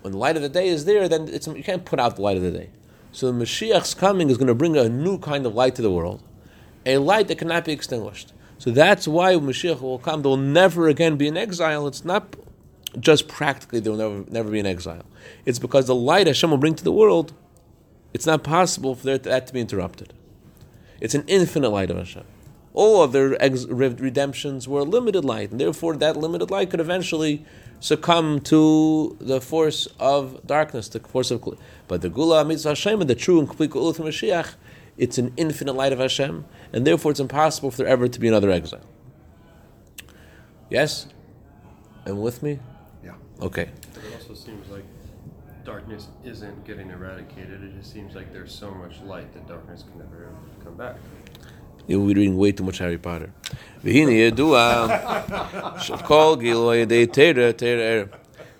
When 0.02 0.12
the 0.12 0.18
light 0.18 0.36
of 0.36 0.42
the 0.42 0.48
day 0.48 0.68
is 0.68 0.84
there, 0.84 1.08
then 1.08 1.26
you 1.26 1.64
can't 1.64 1.84
put 1.84 1.98
out 1.98 2.16
the 2.16 2.22
light 2.22 2.36
of 2.36 2.42
the 2.42 2.50
day. 2.52 2.70
So 3.10 3.30
the 3.30 3.44
Mashiach's 3.44 3.94
coming 3.94 4.30
is 4.30 4.36
going 4.36 4.48
to 4.48 4.54
bring 4.54 4.76
a 4.76 4.88
new 4.88 5.18
kind 5.18 5.44
of 5.44 5.54
light 5.54 5.74
to 5.76 5.82
the 5.82 5.90
world, 5.90 6.22
a 6.86 6.98
light 6.98 7.28
that 7.28 7.38
cannot 7.38 7.64
be 7.64 7.72
extinguished. 7.72 8.32
So 8.58 8.70
that's 8.70 9.08
why 9.08 9.34
Mashiach 9.34 9.80
will 9.80 9.98
come. 9.98 10.22
There 10.22 10.30
will 10.30 10.36
never 10.36 10.88
again 10.88 11.16
be 11.16 11.28
an 11.28 11.36
exile. 11.36 11.86
It's 11.86 12.04
not 12.04 12.36
just 12.98 13.28
practically 13.28 13.80
there 13.80 13.92
will 13.92 13.98
never, 13.98 14.30
never 14.30 14.50
be 14.50 14.60
an 14.60 14.66
exile. 14.66 15.04
It's 15.44 15.58
because 15.58 15.86
the 15.86 15.94
light 15.94 16.26
Hashem 16.26 16.50
will 16.50 16.58
bring 16.58 16.74
to 16.74 16.84
the 16.84 16.92
world, 16.92 17.32
it's 18.14 18.26
not 18.26 18.42
possible 18.42 18.94
for 18.94 19.16
that 19.18 19.46
to 19.46 19.52
be 19.52 19.60
interrupted. 19.60 20.12
It's 21.00 21.14
an 21.14 21.24
infinite 21.26 21.70
light 21.70 21.90
of 21.90 21.96
Hashem. 21.96 22.24
All 22.74 23.02
other 23.02 23.36
ex- 23.40 23.66
redemptions 23.66 24.68
were 24.68 24.82
limited 24.82 25.24
light, 25.24 25.50
and 25.50 25.60
therefore 25.60 25.96
that 25.96 26.16
limited 26.16 26.50
light 26.50 26.70
could 26.70 26.80
eventually 26.80 27.44
succumb 27.80 28.40
to 28.40 29.16
the 29.20 29.40
force 29.40 29.88
of 29.98 30.46
darkness, 30.46 30.88
the 30.88 31.00
force 31.00 31.30
of. 31.30 31.42
But 31.86 32.02
the 32.02 32.10
Geula 32.10 32.46
Mitzvah 32.46 32.70
Hashem, 32.70 33.00
the 33.00 33.14
true 33.14 33.38
and 33.38 33.48
complete 33.48 33.70
Geula 33.70 33.90
of 33.90 33.96
Mashiach, 33.98 34.54
it's 34.96 35.18
an 35.18 35.32
infinite 35.36 35.74
light 35.74 35.92
of 35.92 35.98
Hashem, 35.98 36.44
and 36.72 36.86
therefore 36.86 37.12
it's 37.12 37.20
impossible 37.20 37.70
for 37.70 37.78
there 37.78 37.86
ever 37.86 38.08
to 38.08 38.20
be 38.20 38.28
another 38.28 38.50
exile. 38.50 38.84
Yes? 40.70 41.06
And 42.04 42.20
with 42.20 42.42
me? 42.42 42.58
Yeah. 43.04 43.14
Okay. 43.40 43.70
But 43.94 44.04
it 44.04 44.14
also 44.14 44.34
seems 44.34 44.68
like 44.68 44.84
darkness 45.68 46.08
isn't 46.24 46.64
getting 46.64 46.88
eradicated. 46.90 47.62
It 47.62 47.76
just 47.78 47.92
seems 47.92 48.14
like 48.14 48.32
there's 48.32 48.54
so 48.54 48.70
much 48.70 49.02
light 49.02 49.34
that 49.34 49.46
darkness 49.46 49.82
can 49.82 49.98
never 49.98 50.30
come 50.64 50.74
back. 50.76 50.96
You'll 51.86 52.06
be 52.06 52.14
reading 52.14 52.38
way 52.38 52.52
too 52.52 52.64
much 52.64 52.78
Harry 52.78 52.96
Potter. 52.96 53.34
Torah. 57.52 58.04
Er. 58.04 58.10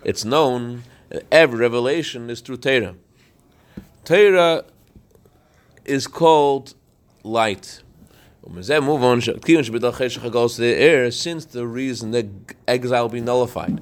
It's 0.04 0.26
known 0.26 0.82
that 1.08 1.24
every 1.32 1.58
revelation 1.58 2.28
is 2.28 2.42
through 2.42 2.58
Torah. 2.58 2.94
Torah 4.04 4.64
is 5.86 6.06
called 6.06 6.74
light. 7.22 7.82
Air, 10.60 11.06
er, 11.06 11.10
since 11.10 11.46
the 11.46 11.66
reason 11.66 12.10
that 12.10 12.26
exile 12.66 13.04
will 13.04 13.08
be 13.08 13.22
nullified 13.22 13.80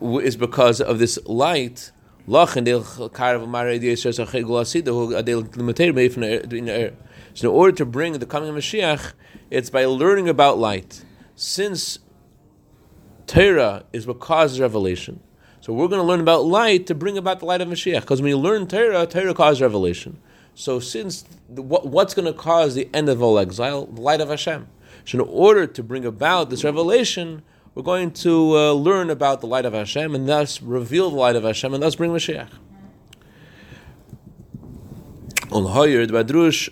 is 0.00 0.36
because 0.36 0.80
of 0.80 1.00
this 1.00 1.18
light. 1.26 1.90
Lachen 2.28 2.64
del 2.64 2.82
karav 2.82 3.48
mare 3.48 3.78
di 3.78 3.90
yisrael 3.90 4.12
sachei 4.12 4.44
glasida 4.44 4.88
hu 4.88 5.14
uh, 5.14 5.18
adel 5.18 5.44
limater 5.44 5.94
meifn 5.94 6.52
in 6.52 6.68
air. 6.68 6.92
So 7.32 7.48
in 7.48 7.56
order 7.56 7.76
to 7.78 7.86
bring 7.86 8.12
the 8.12 8.26
coming 8.26 8.50
of 8.50 8.56
Mashiach, 8.56 9.14
it's 9.50 9.70
by 9.70 9.86
learning 9.86 10.28
about 10.28 10.58
light. 10.58 11.04
Since 11.36 12.00
Torah 13.26 13.84
is 13.94 14.06
what 14.06 14.20
causes 14.20 14.60
revelation, 14.60 15.20
so 15.62 15.72
we're 15.72 15.88
going 15.88 16.00
to 16.00 16.06
learn 16.06 16.20
about 16.20 16.44
light 16.44 16.86
to 16.88 16.94
bring 16.94 17.16
about 17.16 17.40
the 17.40 17.46
light 17.46 17.62
of 17.62 17.68
Mashiach. 17.68 18.02
Because 18.02 18.20
when 18.20 18.28
you 18.28 18.38
learn 18.38 18.66
Torah, 18.66 19.06
Torah 19.06 19.32
causes 19.32 19.62
revelation. 19.62 20.18
So 20.54 20.80
since 20.80 21.24
the, 21.48 21.62
what, 21.62 21.86
what's 21.86 22.12
going 22.12 22.26
to 22.26 22.32
cause 22.32 22.74
the 22.74 22.90
end 22.92 23.08
of 23.08 23.22
all 23.22 23.38
exile? 23.38 23.86
The 23.86 24.00
light 24.02 24.20
of 24.20 24.28
Hashem. 24.28 24.68
So 25.06 25.18
in 25.18 25.28
order 25.28 25.66
to 25.66 25.82
bring 25.82 26.04
about 26.04 26.50
this 26.50 26.62
revelation, 26.62 27.42
we're 27.74 27.82
going 27.82 28.10
to 28.10 28.56
uh, 28.56 28.72
learn 28.72 29.10
about 29.10 29.40
the 29.40 29.46
light 29.46 29.64
of 29.64 29.72
Hashem 29.72 30.14
and 30.14 30.28
thus 30.28 30.60
reveal 30.62 31.10
the 31.10 31.16
light 31.16 31.36
of 31.36 31.44
Hashem 31.44 31.74
and 31.74 31.82
thus 31.82 31.94
bring 31.94 32.10
Mashiach. 32.10 32.50
Badrush. 36.10 36.68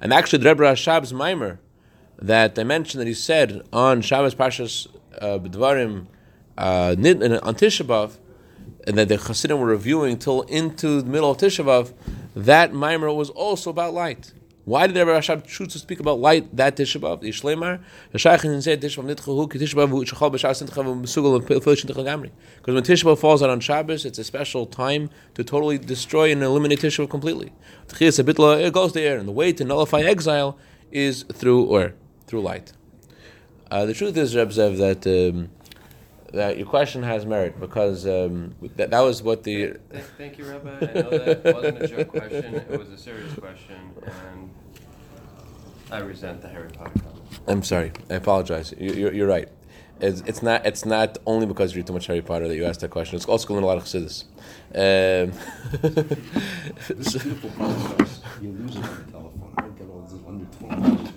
And 0.00 0.12
actually, 0.12 0.38
the 0.38 0.48
Rebbe 0.48 0.62
Rashab's 0.62 1.12
Mimer 1.12 1.60
that 2.18 2.58
I 2.58 2.64
mentioned 2.64 3.00
that 3.00 3.06
he 3.06 3.14
said 3.14 3.62
on 3.72 4.00
Shabbos 4.00 4.34
Pashas 4.34 4.86
uh, 5.20 5.38
B'Dvarim 5.38 6.06
uh, 6.56 6.94
on 6.96 7.54
Tisha 7.54 7.84
B'Av, 7.84 8.16
and 8.86 8.96
that 8.96 9.08
the 9.08 9.16
Hasidim 9.16 9.58
were 9.58 9.66
reviewing 9.66 10.18
till 10.18 10.42
into 10.42 11.02
the 11.02 11.08
middle 11.08 11.30
of 11.30 11.38
Tisha 11.38 11.64
B'Av, 11.64 11.92
that 12.34 12.72
Mimer 12.72 13.12
was 13.12 13.30
also 13.30 13.70
about 13.70 13.92
light. 13.94 14.32
Why 14.64 14.86
did 14.86 14.96
Rebbe 14.96 15.10
Rashab 15.10 15.46
choose 15.46 15.68
to 15.74 15.78
speak 15.78 16.00
about 16.00 16.20
light 16.20 16.56
that 16.56 16.76
Tisha 16.76 16.98
B'Av? 16.98 17.20
The 17.20 17.28
Ishleimar, 17.28 17.80
the 18.12 18.18
Shaykhin 18.18 18.62
said 18.62 18.80
Tisha 18.80 19.02
B'Av 19.02 19.14
Nidcha 19.14 19.24
Hu, 19.24 19.46
Ki 19.46 19.58
Tisha 19.58 19.74
B'Av 19.74 19.90
Hu 19.90 20.04
Shachal 20.06 20.32
B'Shas 20.32 20.66
Nidcha 20.66 20.82
Hu 20.82 20.94
Mesugel 20.94 21.42
Hu 21.46 22.02
Gamri. 22.02 22.30
Because 22.56 22.74
when 22.74 22.82
Tisha 22.82 23.18
falls 23.18 23.42
out 23.42 23.50
on 23.50 23.60
Shabbos, 23.60 24.06
it's 24.06 24.18
a 24.18 24.24
special 24.24 24.64
time 24.64 25.10
to 25.34 25.44
totally 25.44 25.76
destroy 25.76 26.32
and 26.32 26.42
eliminate 26.42 26.80
Tisha 26.80 27.08
completely. 27.10 27.52
Tchias 27.88 28.22
Abitla, 28.24 28.64
it 28.64 28.72
goes 28.72 28.94
there, 28.94 29.18
and 29.18 29.28
the 29.28 29.32
way 29.32 29.52
to 29.52 29.64
nullify 29.64 30.00
exile 30.00 30.56
is 30.90 31.24
through 31.24 31.64
or 31.64 31.92
through 32.26 32.40
light. 32.40 32.72
Uh, 33.70 33.84
the 33.84 33.92
truth 33.92 34.16
is, 34.16 34.34
Reb 34.34 34.50
Zev, 34.50 34.78
that 34.78 35.06
um, 35.06 35.50
that 36.34 36.58
your 36.58 36.66
question 36.66 37.02
has 37.02 37.24
merit 37.26 37.58
because 37.58 38.06
um, 38.06 38.54
that, 38.76 38.90
that 38.90 39.00
was 39.00 39.22
what 39.22 39.42
the 39.44 39.74
Thank, 39.90 40.04
thank 40.18 40.38
you, 40.38 40.44
Rabbi. 40.44 40.70
I 40.70 40.80
know 40.80 41.10
that 41.10 41.54
wasn't 41.54 41.82
a 41.82 41.88
joke 41.88 42.08
question. 42.08 42.54
It 42.54 42.78
was 42.78 42.90
a 42.90 42.98
serious 42.98 43.32
question, 43.34 43.76
and 44.04 44.50
I 45.90 45.98
resent 45.98 46.42
the 46.42 46.48
Harry 46.48 46.70
Potter 46.70 46.92
comment. 46.98 47.22
I'm 47.46 47.62
sorry. 47.62 47.92
I 48.10 48.14
apologize. 48.14 48.74
You, 48.78 48.92
you're, 48.92 49.12
you're 49.14 49.28
right. 49.28 49.48
It's, 50.00 50.22
it's 50.22 50.42
not. 50.42 50.66
It's 50.66 50.84
not 50.84 51.18
only 51.26 51.46
because 51.46 51.72
you 51.72 51.78
read 51.78 51.86
too 51.86 51.92
much 51.92 52.06
Harry 52.08 52.22
Potter 52.22 52.48
that 52.48 52.56
you 52.56 52.64
asked 52.64 52.80
that 52.80 52.90
question. 52.90 53.16
It's 53.16 53.26
also 53.26 53.46
going 53.46 53.62
a 53.64 53.66
lot 53.66 53.78
of 53.78 53.84
chassidus. 53.84 54.24
Um, 54.74 55.32
so- 57.02 57.18
Beautiful 57.20 57.50
podcast. 57.50 58.18
You 58.42 58.50
lose 58.52 58.76
it 58.76 58.84
on 58.84 59.04
the 59.06 59.12
telephone. 59.12 59.54
I 59.56 59.68
get 59.78 59.88
all 59.88 60.02
these 60.02 60.20
under 60.26 60.44
20. 60.56 61.10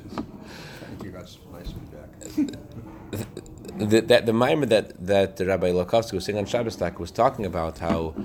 Thank 0.79 1.03
you, 1.03 1.11
that's 1.11 1.37
nice 1.51 1.69
to 1.69 1.75
be 1.75 2.45
back. 2.45 3.37
the, 3.77 4.01
that 4.01 4.25
the 4.25 4.33
mimer 4.33 4.65
that 4.65 5.05
that 5.05 5.39
Rabbi 5.39 5.71
Lakovsky 5.71 6.13
was 6.13 6.25
saying 6.25 6.37
on 6.37 6.45
Shabbos 6.45 6.79
was 6.97 7.11
talking 7.11 7.45
about 7.45 7.79
how 7.79 8.15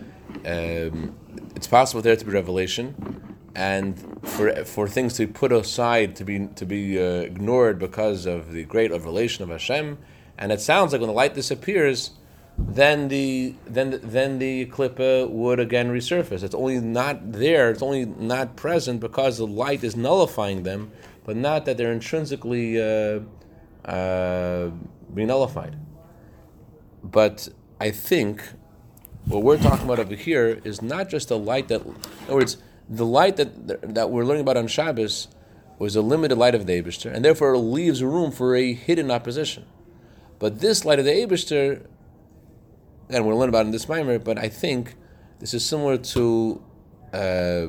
um, 0.46 1.14
it's 1.54 1.66
possible 1.66 2.02
there 2.02 2.16
to 2.16 2.24
be 2.24 2.32
revelation, 2.32 3.36
and 3.54 3.98
for 4.22 4.64
for 4.64 4.88
things 4.88 5.14
to 5.14 5.26
be 5.26 5.32
put 5.32 5.52
aside 5.52 6.16
to 6.16 6.24
be 6.24 6.48
to 6.56 6.64
be 6.64 6.98
uh, 6.98 7.20
ignored 7.20 7.78
because 7.78 8.26
of 8.26 8.52
the 8.52 8.64
great 8.64 8.90
revelation 8.90 9.42
of 9.42 9.50
Hashem, 9.50 9.98
and 10.38 10.52
it 10.52 10.60
sounds 10.60 10.92
like 10.92 11.00
when 11.00 11.08
the 11.08 11.14
light 11.14 11.34
disappears, 11.34 12.12
then 12.56 13.08
the 13.08 13.54
then 13.66 14.00
then 14.02 14.38
the 14.38 14.66
klippa 14.66 15.28
would 15.28 15.60
again 15.60 15.90
resurface. 15.90 16.42
It's 16.42 16.54
only 16.54 16.80
not 16.80 17.32
there. 17.32 17.70
It's 17.70 17.82
only 17.82 18.06
not 18.06 18.56
present 18.56 19.00
because 19.00 19.38
the 19.38 19.46
light 19.46 19.84
is 19.84 19.96
nullifying 19.96 20.62
them, 20.62 20.92
but 21.24 21.36
not 21.36 21.66
that 21.66 21.76
they're 21.76 21.92
intrinsically. 21.92 22.80
Uh, 22.80 23.20
uh, 23.84 24.70
be 25.14 25.24
nullified. 25.24 25.76
But 27.02 27.48
I 27.80 27.90
think 27.90 28.42
what 29.24 29.42
we're 29.42 29.58
talking 29.58 29.84
about 29.84 29.98
over 29.98 30.14
here 30.14 30.60
is 30.64 30.82
not 30.82 31.08
just 31.08 31.28
the 31.28 31.38
light 31.38 31.68
that, 31.68 31.82
in 31.84 31.96
other 32.24 32.34
words, 32.34 32.56
the 32.88 33.06
light 33.06 33.36
that 33.36 33.94
that 33.94 34.10
we're 34.10 34.24
learning 34.24 34.42
about 34.42 34.56
on 34.56 34.66
Shabbos 34.66 35.28
was 35.78 35.96
a 35.96 36.02
limited 36.02 36.36
light 36.36 36.54
of 36.54 36.66
the 36.66 36.80
Abishter, 36.80 37.12
and 37.12 37.24
therefore 37.24 37.56
leaves 37.56 38.02
room 38.02 38.30
for 38.30 38.54
a 38.54 38.72
hidden 38.72 39.10
opposition. 39.10 39.64
But 40.38 40.60
this 40.60 40.84
light 40.84 40.98
of 40.98 41.04
the 41.04 41.12
Abishter, 41.12 41.86
and 43.08 43.26
we're 43.26 43.34
learning 43.34 43.50
about 43.50 43.66
in 43.66 43.72
this 43.72 43.88
mimer, 43.88 44.18
but 44.18 44.38
I 44.38 44.48
think 44.48 44.94
this 45.38 45.54
is 45.54 45.64
similar 45.64 45.98
to 45.98 46.62
uh, 47.12 47.66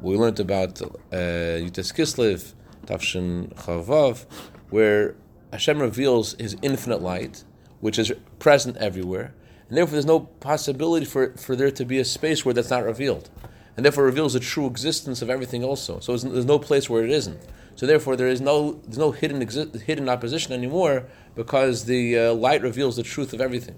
we 0.00 0.16
learned 0.16 0.40
about 0.40 0.82
uh, 0.82 0.86
Yutas 1.12 1.92
Kislev, 1.94 2.52
Tafshin 2.86 3.54
Chavav, 3.54 4.26
where 4.68 5.16
Hashem 5.54 5.80
reveals 5.80 6.34
His 6.34 6.56
infinite 6.62 7.00
light, 7.00 7.44
which 7.80 7.96
is 7.96 8.12
present 8.40 8.76
everywhere, 8.78 9.32
and 9.68 9.78
therefore 9.78 9.92
there's 9.92 10.04
no 10.04 10.18
possibility 10.18 11.06
for, 11.06 11.32
for 11.36 11.54
there 11.54 11.70
to 11.70 11.84
be 11.84 12.00
a 12.00 12.04
space 12.04 12.44
where 12.44 12.52
that's 12.52 12.70
not 12.70 12.82
revealed, 12.82 13.30
and 13.76 13.84
therefore 13.84 14.02
reveals 14.02 14.32
the 14.32 14.40
true 14.40 14.66
existence 14.66 15.22
of 15.22 15.30
everything 15.30 15.62
also. 15.62 16.00
So 16.00 16.16
there's- 16.16 16.44
no 16.44 16.58
place 16.58 16.90
where 16.90 17.04
it 17.04 17.10
isn't. 17.10 17.40
So 17.76 17.86
therefore 17.86 18.16
there 18.16 18.26
is 18.26 18.40
no 18.40 18.80
there's 18.84 18.98
no 18.98 19.12
hidden 19.12 19.40
exi- 19.46 19.80
hidden 19.82 20.08
opposition 20.08 20.52
anymore 20.52 21.04
because 21.36 21.84
the 21.84 22.18
uh, 22.18 22.34
light 22.34 22.62
reveals 22.62 22.96
the 22.96 23.02
truth 23.04 23.32
of 23.32 23.40
everything. 23.40 23.76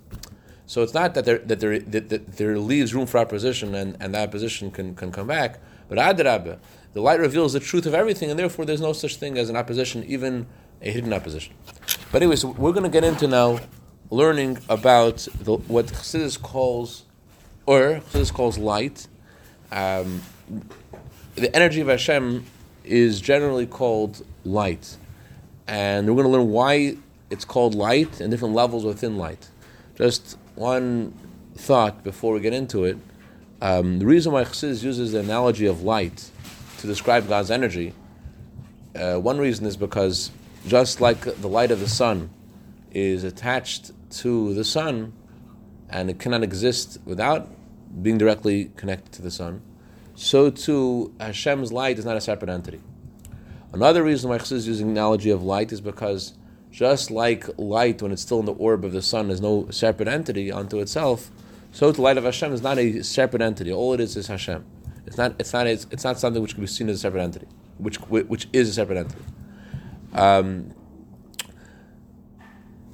So 0.66 0.82
it's 0.82 0.94
not 0.94 1.12
that 1.14 1.26
there 1.26 1.38
that 1.38 1.60
there 1.60 1.78
that, 1.78 2.08
that 2.08 2.36
there 2.38 2.58
leaves 2.58 2.94
room 2.94 3.06
for 3.06 3.18
opposition 3.18 3.74
and, 3.74 3.96
and 4.00 4.14
that 4.14 4.28
opposition 4.28 4.70
can, 4.70 4.94
can 4.94 5.12
come 5.12 5.26
back, 5.26 5.60
but 5.90 5.98
adrabah, 5.98 6.58
the 6.94 7.02
light 7.02 7.20
reveals 7.20 7.52
the 7.52 7.60
truth 7.60 7.84
of 7.84 7.94
everything, 7.94 8.30
and 8.30 8.38
therefore 8.38 8.64
there's 8.64 8.80
no 8.80 8.94
such 8.94 9.16
thing 9.16 9.36
as 9.36 9.50
an 9.50 9.56
opposition, 9.56 10.02
even 10.04 10.46
a 10.82 10.90
hidden 10.90 11.12
opposition. 11.12 11.54
But 12.12 12.22
anyway, 12.22 12.36
we're 12.56 12.72
going 12.72 12.84
to 12.84 12.88
get 12.88 13.04
into 13.04 13.26
now 13.26 13.60
learning 14.10 14.58
about 14.68 15.26
the, 15.40 15.56
what 15.56 15.86
Chassidus 15.86 16.40
calls, 16.40 17.04
or 17.66 18.00
Chassidus 18.10 18.32
calls 18.32 18.58
light. 18.58 19.08
Um, 19.72 20.22
the 21.34 21.54
energy 21.54 21.80
of 21.80 21.88
Hashem 21.88 22.46
is 22.84 23.20
generally 23.20 23.66
called 23.66 24.24
light. 24.44 24.96
And 25.66 26.06
we're 26.08 26.22
going 26.22 26.32
to 26.32 26.38
learn 26.38 26.50
why 26.50 26.96
it's 27.30 27.44
called 27.44 27.74
light 27.74 28.20
and 28.20 28.30
different 28.30 28.54
levels 28.54 28.84
within 28.84 29.16
light. 29.16 29.48
Just 29.96 30.38
one 30.54 31.12
thought 31.56 32.04
before 32.04 32.32
we 32.32 32.40
get 32.40 32.52
into 32.52 32.84
it. 32.84 32.98
Um, 33.60 33.98
the 33.98 34.06
reason 34.06 34.32
why 34.32 34.44
Chassidus 34.44 34.82
uses 34.82 35.12
the 35.12 35.20
analogy 35.20 35.66
of 35.66 35.82
light 35.82 36.30
to 36.78 36.86
describe 36.86 37.28
God's 37.28 37.50
energy, 37.50 37.94
uh, 38.94 39.16
one 39.16 39.38
reason 39.38 39.66
is 39.66 39.76
because 39.76 40.30
just 40.66 41.00
like 41.00 41.20
the 41.20 41.48
light 41.48 41.70
of 41.70 41.80
the 41.80 41.88
sun 41.88 42.30
is 42.90 43.24
attached 43.24 43.92
to 44.10 44.54
the 44.54 44.64
sun 44.64 45.12
and 45.88 46.10
it 46.10 46.18
cannot 46.18 46.42
exist 46.42 46.98
without 47.04 47.48
being 48.02 48.18
directly 48.18 48.70
connected 48.76 49.12
to 49.12 49.22
the 49.22 49.30
sun, 49.30 49.62
so 50.14 50.50
too 50.50 51.14
Hashem's 51.20 51.72
light 51.72 51.98
is 51.98 52.04
not 52.04 52.16
a 52.16 52.20
separate 52.20 52.50
entity. 52.50 52.80
Another 53.72 54.02
reason 54.02 54.30
why 54.30 54.38
Chassidus 54.38 54.52
is 54.52 54.68
using 54.68 54.90
analogy 54.90 55.30
of 55.30 55.42
light 55.42 55.70
is 55.72 55.80
because 55.80 56.34
just 56.70 57.10
like 57.10 57.46
light, 57.58 58.02
when 58.02 58.12
it's 58.12 58.22
still 58.22 58.40
in 58.40 58.46
the 58.46 58.52
orb 58.52 58.84
of 58.84 58.92
the 58.92 59.02
sun, 59.02 59.30
is 59.30 59.40
no 59.40 59.68
separate 59.70 60.08
entity 60.08 60.50
unto 60.50 60.80
itself, 60.80 61.30
so 61.72 61.92
the 61.92 62.02
light 62.02 62.18
of 62.18 62.24
Hashem 62.24 62.52
is 62.52 62.62
not 62.62 62.78
a 62.78 63.02
separate 63.02 63.42
entity. 63.42 63.72
All 63.72 63.92
it 63.92 64.00
is 64.00 64.16
is 64.16 64.26
Hashem. 64.26 64.64
It's 65.06 65.16
not. 65.16 65.34
It's 65.38 65.52
not. 65.52 65.66
It's, 65.66 65.86
it's 65.90 66.04
not 66.04 66.18
something 66.18 66.42
which 66.42 66.54
can 66.54 66.62
be 66.62 66.66
seen 66.66 66.88
as 66.88 66.96
a 66.96 66.98
separate 67.00 67.22
entity, 67.22 67.46
which 67.78 67.96
which 67.96 68.48
is 68.52 68.68
a 68.68 68.72
separate 68.72 68.98
entity. 68.98 69.22
Um, 70.12 70.72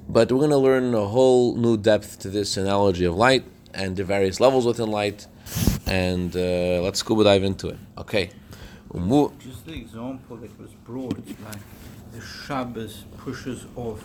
but 0.09 0.31
we're 0.31 0.39
going 0.39 0.51
to 0.51 0.57
learn 0.59 0.95
a 0.95 1.07
whole 1.07 1.57
new 1.57 1.77
depth 1.77 2.19
to 2.21 2.29
this 2.31 2.57
analogy 2.57 3.05
of 3.05 3.15
light 3.17 3.45
and 3.75 3.97
the 3.97 4.05
various 4.05 4.41
levels 4.41 4.67
within 4.67 4.91
light, 4.91 5.27
and 5.87 6.35
uh, 6.37 6.83
let's 6.83 6.99
scuba 6.99 7.25
dive 7.25 7.43
into 7.45 7.69
it. 7.69 7.79
Okay. 7.97 8.31
Umu- 8.95 9.31
Just 9.39 9.65
the 9.65 9.73
example 9.73 10.37
that 10.37 10.59
was 10.61 10.71
brought, 10.85 11.17
like 11.45 11.57
the 12.13 12.21
Shabbos 12.21 13.05
pushes 13.17 13.65
off 13.75 14.03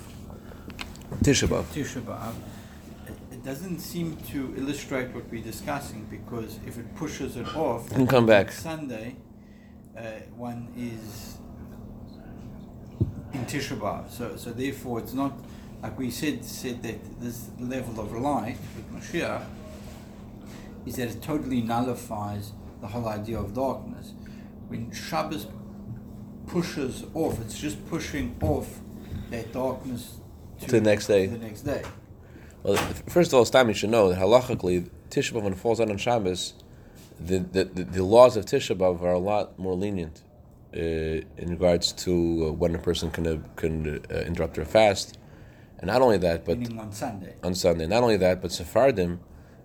Tisha 1.23 1.47
B'Av. 1.47 1.63
Tisha 1.73 2.01
B'Av, 2.01 2.33
it- 3.31 3.43
doesn't 3.43 3.79
seem 3.79 4.17
to 4.31 4.53
illustrate 4.57 5.13
what 5.15 5.29
we're 5.31 5.41
discussing 5.43 6.05
because 6.09 6.59
if 6.65 6.77
it 6.77 6.93
pushes 6.95 7.37
it 7.37 7.47
off, 7.55 7.89
can 7.89 8.05
come 8.07 8.25
back. 8.25 8.51
Sunday, 8.51 9.15
uh, 9.97 10.01
one 10.35 10.67
is 10.77 11.37
in 13.33 13.45
Tisha 13.45 13.77
B'Av. 13.77 14.09
So, 14.09 14.35
so 14.35 14.51
therefore, 14.51 14.99
it's 14.99 15.13
not 15.13 15.33
like 15.81 15.97
we 15.97 16.09
said 16.09 16.43
said 16.43 16.81
that 16.83 17.19
this 17.19 17.49
level 17.59 17.99
of 17.99 18.11
light 18.13 18.57
with 18.75 18.91
Mashiach 18.93 19.45
is 20.85 20.95
that 20.95 21.09
it 21.09 21.21
totally 21.21 21.61
nullifies 21.61 22.51
the 22.81 22.87
whole 22.87 23.07
idea 23.07 23.39
of 23.39 23.53
darkness. 23.53 24.13
When 24.67 24.91
Shabbos 24.91 25.47
pushes 26.47 27.03
off, 27.13 27.39
it's 27.41 27.59
just 27.59 27.85
pushing 27.89 28.35
off 28.41 28.79
that 29.29 29.51
darkness 29.51 30.17
To 30.61 30.67
the 30.67 30.81
next 30.81 31.07
day. 31.07 31.27
The 31.27 31.37
next 31.37 31.61
day. 31.61 31.83
Well, 32.63 32.77
first 33.07 33.31
of 33.31 33.37
all, 33.37 33.45
Stam, 33.45 33.67
you 33.67 33.73
should 33.73 33.89
know 33.89 34.09
that 34.09 34.17
halachically, 34.17 34.89
Tisha 35.09 35.33
B'Av, 35.33 35.43
when 35.43 35.53
it 35.53 35.59
falls 35.59 35.79
out 35.79 35.89
on 35.89 35.97
Shabbos, 35.97 36.53
the, 37.19 37.39
the, 37.39 37.65
the, 37.65 37.83
the 37.83 38.03
laws 38.03 38.35
of 38.37 38.45
Tisha 38.45 38.75
B'Av 38.75 39.01
are 39.01 39.13
a 39.13 39.19
lot 39.19 39.57
more 39.59 39.75
lenient 39.75 40.21
in 40.73 41.49
regards 41.49 41.91
to 41.93 42.47
uh, 42.47 42.51
when 42.51 42.75
a 42.75 42.79
person 42.79 43.09
can, 43.11 43.27
uh, 43.27 43.37
can 43.55 43.99
uh, 44.11 44.15
interrupt 44.19 44.55
their 44.55 44.65
fast. 44.65 45.17
And 45.79 45.87
not 45.87 46.01
only 46.01 46.17
that, 46.17 46.43
but 46.45 46.57
meaning 46.57 46.79
on 46.79 46.91
Sunday. 46.91 47.35
on 47.43 47.53
Sunday. 47.55 47.85
Not 47.87 48.03
only 48.03 48.17
that, 48.17 48.41
but 48.41 48.51
Sephardim, 48.51 49.19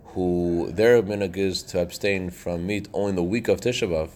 who 0.05 0.71
their 0.71 1.01
minhag 1.01 1.37
is 1.37 1.63
to 1.63 1.81
abstain 1.81 2.29
from 2.29 2.67
meat 2.67 2.87
only 2.93 3.09
in 3.11 3.15
the 3.15 3.23
week 3.23 3.47
of 3.47 3.61
Tisha 3.61 3.89
B'Av. 3.89 4.09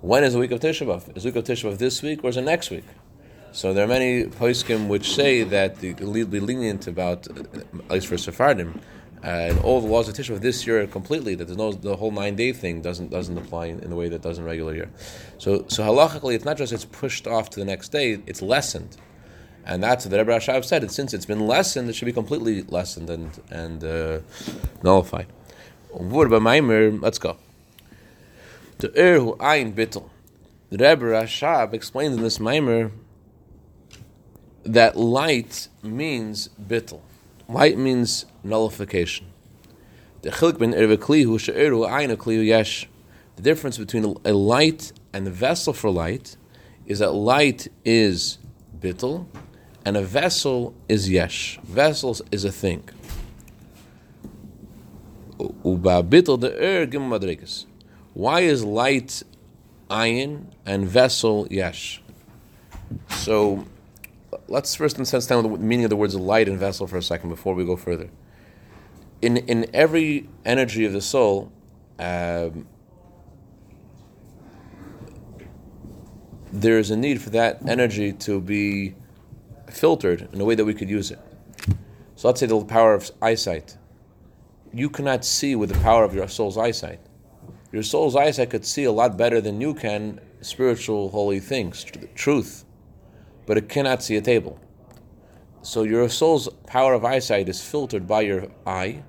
When 0.00 0.22
is 0.22 0.34
the 0.34 0.38
week 0.38 0.52
of 0.52 0.60
Tisha 0.60 0.86
B'Av? 0.86 1.16
Is 1.16 1.24
the 1.24 1.30
week 1.30 1.36
of 1.36 1.44
Tisha 1.44 1.70
B'Av 1.70 1.78
this 1.78 2.02
week 2.02 2.22
or 2.22 2.30
is 2.30 2.36
it 2.36 2.42
next 2.42 2.70
week? 2.70 2.84
So 3.50 3.72
there 3.72 3.84
are 3.84 3.88
many 3.88 4.24
poskim 4.24 4.88
which 4.88 5.14
say 5.14 5.44
that 5.44 5.78
the 5.78 5.94
be 5.94 6.40
lenient 6.40 6.86
about, 6.86 7.28
uh, 7.28 7.60
at 7.84 7.90
least 7.90 8.08
for 8.08 8.18
Sephardim, 8.18 8.74
uh, 8.74 8.80
and 9.24 9.58
all 9.60 9.80
the 9.80 9.88
laws 9.88 10.06
of 10.06 10.14
Tisha 10.14 10.38
this 10.38 10.66
year 10.66 10.86
completely. 10.86 11.34
That 11.34 11.46
there's 11.46 11.56
no 11.56 11.72
the 11.72 11.96
whole 11.96 12.10
nine 12.10 12.36
day 12.36 12.52
thing 12.52 12.82
doesn't 12.82 13.10
doesn't 13.10 13.36
apply 13.38 13.66
in, 13.66 13.80
in 13.80 13.88
the 13.88 13.96
way 13.96 14.08
that 14.10 14.20
does 14.20 14.38
in 14.38 14.44
regular 14.44 14.74
year. 14.74 14.90
So 15.38 15.64
so 15.68 15.82
halachically, 15.82 16.34
it's 16.34 16.44
not 16.44 16.58
just 16.58 16.72
it's 16.72 16.84
pushed 16.84 17.26
off 17.26 17.48
to 17.50 17.58
the 17.58 17.64
next 17.64 17.88
day; 17.88 18.22
it's 18.26 18.42
lessened. 18.42 18.98
And 19.66 19.82
that's 19.82 20.04
what 20.04 20.10
the 20.10 20.18
Rebbe 20.18 20.30
Rashab 20.30 20.62
said. 20.62 20.88
Since 20.90 21.14
it's 21.14 21.24
been 21.24 21.46
lessened, 21.46 21.88
it 21.88 21.94
should 21.94 22.04
be 22.04 22.12
completely 22.12 22.62
lessened 22.62 23.08
and 23.08 23.40
and 23.50 23.82
uh, 23.82 24.20
nullified. 24.82 25.28
Let's 25.90 27.18
go. 27.18 27.38
The 28.78 28.88
Erhu 28.88 29.40
Ein 29.40 29.72
Bittel. 29.72 30.10
The 30.68 30.76
Rebbe 30.76 31.06
Rashab 31.06 31.72
explains 31.72 32.14
in 32.14 32.22
this 32.22 32.36
Maimer 32.38 32.90
that 34.64 34.96
light 34.96 35.68
means 35.82 36.50
bittel. 36.60 37.00
Light 37.48 37.76
means 37.76 38.26
nullification. 38.42 39.26
The 40.22 40.30
difference 43.42 43.78
between 43.78 44.16
a 44.24 44.32
light 44.32 44.92
and 45.12 45.26
a 45.26 45.30
vessel 45.30 45.72
for 45.72 45.90
light 45.90 46.36
is 46.86 47.00
that 47.00 47.12
light 47.12 47.68
is 47.84 48.38
bittel 48.78 49.26
and 49.84 49.96
a 49.96 50.02
vessel 50.02 50.74
is 50.88 51.10
yesh. 51.10 51.58
Vessels 51.64 52.22
is 52.30 52.44
a 52.44 52.52
thing. 52.52 52.88
Er. 55.38 56.86
Why 58.14 58.40
is 58.40 58.64
light 58.64 59.22
ayin 59.90 60.46
and 60.64 60.88
vessel 60.88 61.46
yesh? 61.50 62.02
So 63.10 63.66
let's 64.48 64.74
first 64.74 64.96
understand 64.96 65.44
the 65.44 65.48
meaning 65.58 65.84
of 65.84 65.90
the 65.90 65.96
words 65.96 66.14
light 66.14 66.48
and 66.48 66.58
vessel 66.58 66.86
for 66.86 66.96
a 66.96 67.02
second 67.02 67.30
before 67.30 67.54
we 67.54 67.64
go 67.64 67.76
further. 67.76 68.10
In 69.22 69.36
in 69.36 69.66
every 69.74 70.28
energy 70.44 70.84
of 70.84 70.92
the 70.92 71.00
soul, 71.00 71.52
um, 71.98 72.66
there 76.52 76.78
is 76.78 76.90
a 76.90 76.96
need 76.96 77.20
for 77.22 77.30
that 77.30 77.66
energy 77.66 78.12
to 78.12 78.40
be 78.40 78.94
filtered 79.70 80.28
in 80.32 80.40
a 80.40 80.44
way 80.44 80.54
that 80.54 80.64
we 80.64 80.74
could 80.74 80.90
use 80.90 81.10
it. 81.10 81.18
So 82.16 82.28
let's 82.28 82.40
say 82.40 82.46
the 82.46 82.64
power 82.64 82.94
of 82.94 83.10
eyesight. 83.20 83.76
You 84.72 84.90
cannot 84.90 85.24
see 85.24 85.56
with 85.56 85.70
the 85.70 85.78
power 85.80 86.04
of 86.04 86.14
your 86.14 86.28
soul's 86.28 86.58
eyesight. 86.58 87.00
Your 87.72 87.82
soul's 87.82 88.14
eyesight 88.14 88.50
could 88.50 88.64
see 88.64 88.84
a 88.84 88.92
lot 88.92 89.16
better 89.16 89.40
than 89.40 89.60
you 89.60 89.74
can 89.74 90.20
spiritual, 90.40 91.10
holy 91.10 91.40
things, 91.40 91.84
tr- 91.84 91.98
truth 92.14 92.63
but 93.46 93.56
it 93.56 93.68
cannot 93.68 94.02
see 94.02 94.16
a 94.16 94.20
table. 94.20 94.58
So 95.62 95.82
your 95.82 96.08
soul's 96.08 96.48
power 96.66 96.92
of 96.92 97.04
eyesight 97.04 97.48
is 97.48 97.62
filtered 97.62 98.06
by 98.06 98.22
your 98.22 98.48
eye, 98.66 99.02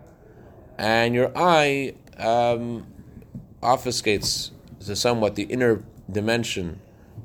and 0.77 1.13
your 1.13 1.31
eye 1.35 1.95
um, 2.17 2.87
obfuscates 3.61 4.51
somewhat 4.79 5.35
the 5.35 5.43
inner 5.43 5.83
dimension 6.11 6.79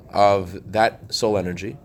of 0.09 0.71
that 0.71 1.13
soul 1.13 1.37
energy, 1.37 1.77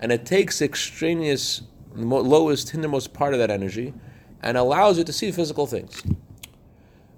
and 0.00 0.12
it 0.12 0.26
takes 0.26 0.60
extraneous, 0.60 1.62
lowest, 1.94 2.70
hindermost 2.70 3.12
part 3.12 3.32
of 3.32 3.38
that 3.38 3.50
energy, 3.50 3.94
and 4.42 4.56
allows 4.56 4.98
you 4.98 5.04
to 5.04 5.12
see 5.12 5.30
physical 5.30 5.66
things. 5.66 6.02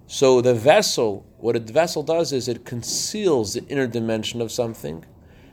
So 0.06 0.40
the 0.40 0.54
vessel, 0.54 1.26
what 1.38 1.56
a 1.56 1.60
vessel 1.60 2.02
does 2.02 2.32
is 2.32 2.46
it 2.46 2.64
conceals 2.64 3.54
the 3.54 3.64
inner 3.66 3.86
dimension 3.86 4.40
of 4.40 4.52
something, 4.52 5.04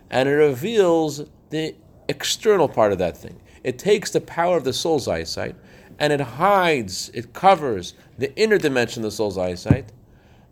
and 0.10 0.28
it 0.28 0.34
reveals 0.34 1.24
the 1.50 1.76
external 2.12 2.70
part 2.70 2.92
of 2.92 3.00
that 3.00 3.18
thing. 3.18 3.42
It 3.64 3.80
takes 3.80 4.12
the 4.12 4.22
power 4.22 4.58
of 4.58 4.64
the 4.64 4.74
soul's 4.74 5.08
eyesight 5.08 5.56
and 6.02 6.12
it 6.12 6.20
hides, 6.20 7.12
it 7.14 7.32
covers 7.32 7.94
the 8.18 8.36
inner 8.36 8.58
dimension 8.58 9.04
of 9.04 9.12
the 9.12 9.16
soul's 9.16 9.38
eyesight, 9.38 9.92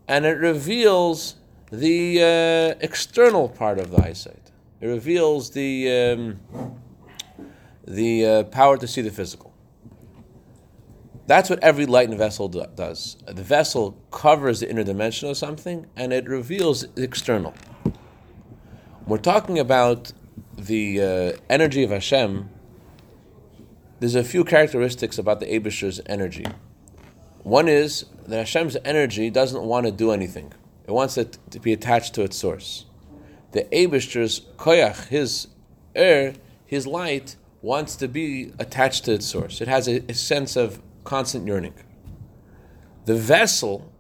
and 0.08 0.24
it 0.24 0.38
reveals 0.38 1.38
the 1.72 2.22
uh, 2.22 2.80
external 2.82 3.50
part 3.50 3.80
of 3.80 3.89
the 3.89 4.00
eyesight. 4.00 4.52
It 4.80 4.86
reveals 4.86 5.50
the 5.50 5.91
um, 5.91 6.39
the 7.84 8.26
uh, 8.26 8.43
power 8.43 8.78
to 8.78 8.88
see 8.88 9.02
the 9.02 9.10
physical. 9.10 9.52
That's 11.26 11.50
what 11.50 11.63
every 11.63 11.88
light 11.88 12.10
and 12.10 12.17
vessel 12.17 12.48
do- 12.48 12.65
does. 12.76 13.17
The 13.26 13.41
vessel 13.41 13.98
covers 14.12 14.60
the 14.60 14.69
inner 14.69 14.84
dimension 14.84 15.30
of 15.30 15.38
something, 15.38 15.88
and 15.95 16.13
it 16.13 16.28
reveals 16.28 16.88
the 16.93 17.04
external. 17.04 17.56
We're 19.08 19.17
talking 19.17 19.58
about 19.58 20.12
the 20.67 21.02
uh, 21.02 21.38
energy 21.50 21.84
of 21.84 21.91
Hashem, 21.91 22.50
there's 24.00 24.15
a 24.15 24.24
few 24.24 24.43
characteristics 24.43 25.17
about 25.17 25.39
the 25.39 25.48
Abishur's 25.48 26.00
energy. 26.06 26.45
One 27.43 27.67
is 27.67 28.06
that 28.28 28.38
Hashem's 28.38 28.78
energy 28.86 29.30
doesn't 29.30 29.63
want 29.63 29.86
to 29.86 29.91
do 29.91 30.12
anything; 30.12 30.54
it 30.86 30.91
wants 30.91 31.17
it 31.17 31.38
to 31.52 31.60
be 31.60 31.74
attached 31.74 32.13
to 32.15 32.24
its 32.24 32.38
source. 32.38 32.86
The 33.52 33.63
Abishur's 33.76 34.41
koyach, 34.58 35.08
his 35.08 35.48
air, 35.95 36.36
his 36.65 36.86
light, 36.86 37.36
wants 37.62 37.95
to 37.98 38.08
be 38.08 38.54
attached 38.60 39.06
to 39.06 39.13
its 39.13 39.26
source. 39.26 39.62
It 39.62 39.67
has 39.67 39.88
a, 39.88 40.04
a 40.10 40.13
sense 40.13 40.56
of 40.56 40.82
constant 41.04 41.48
yearning. 41.48 41.74
The 43.06 43.15
vessel, 43.15 43.91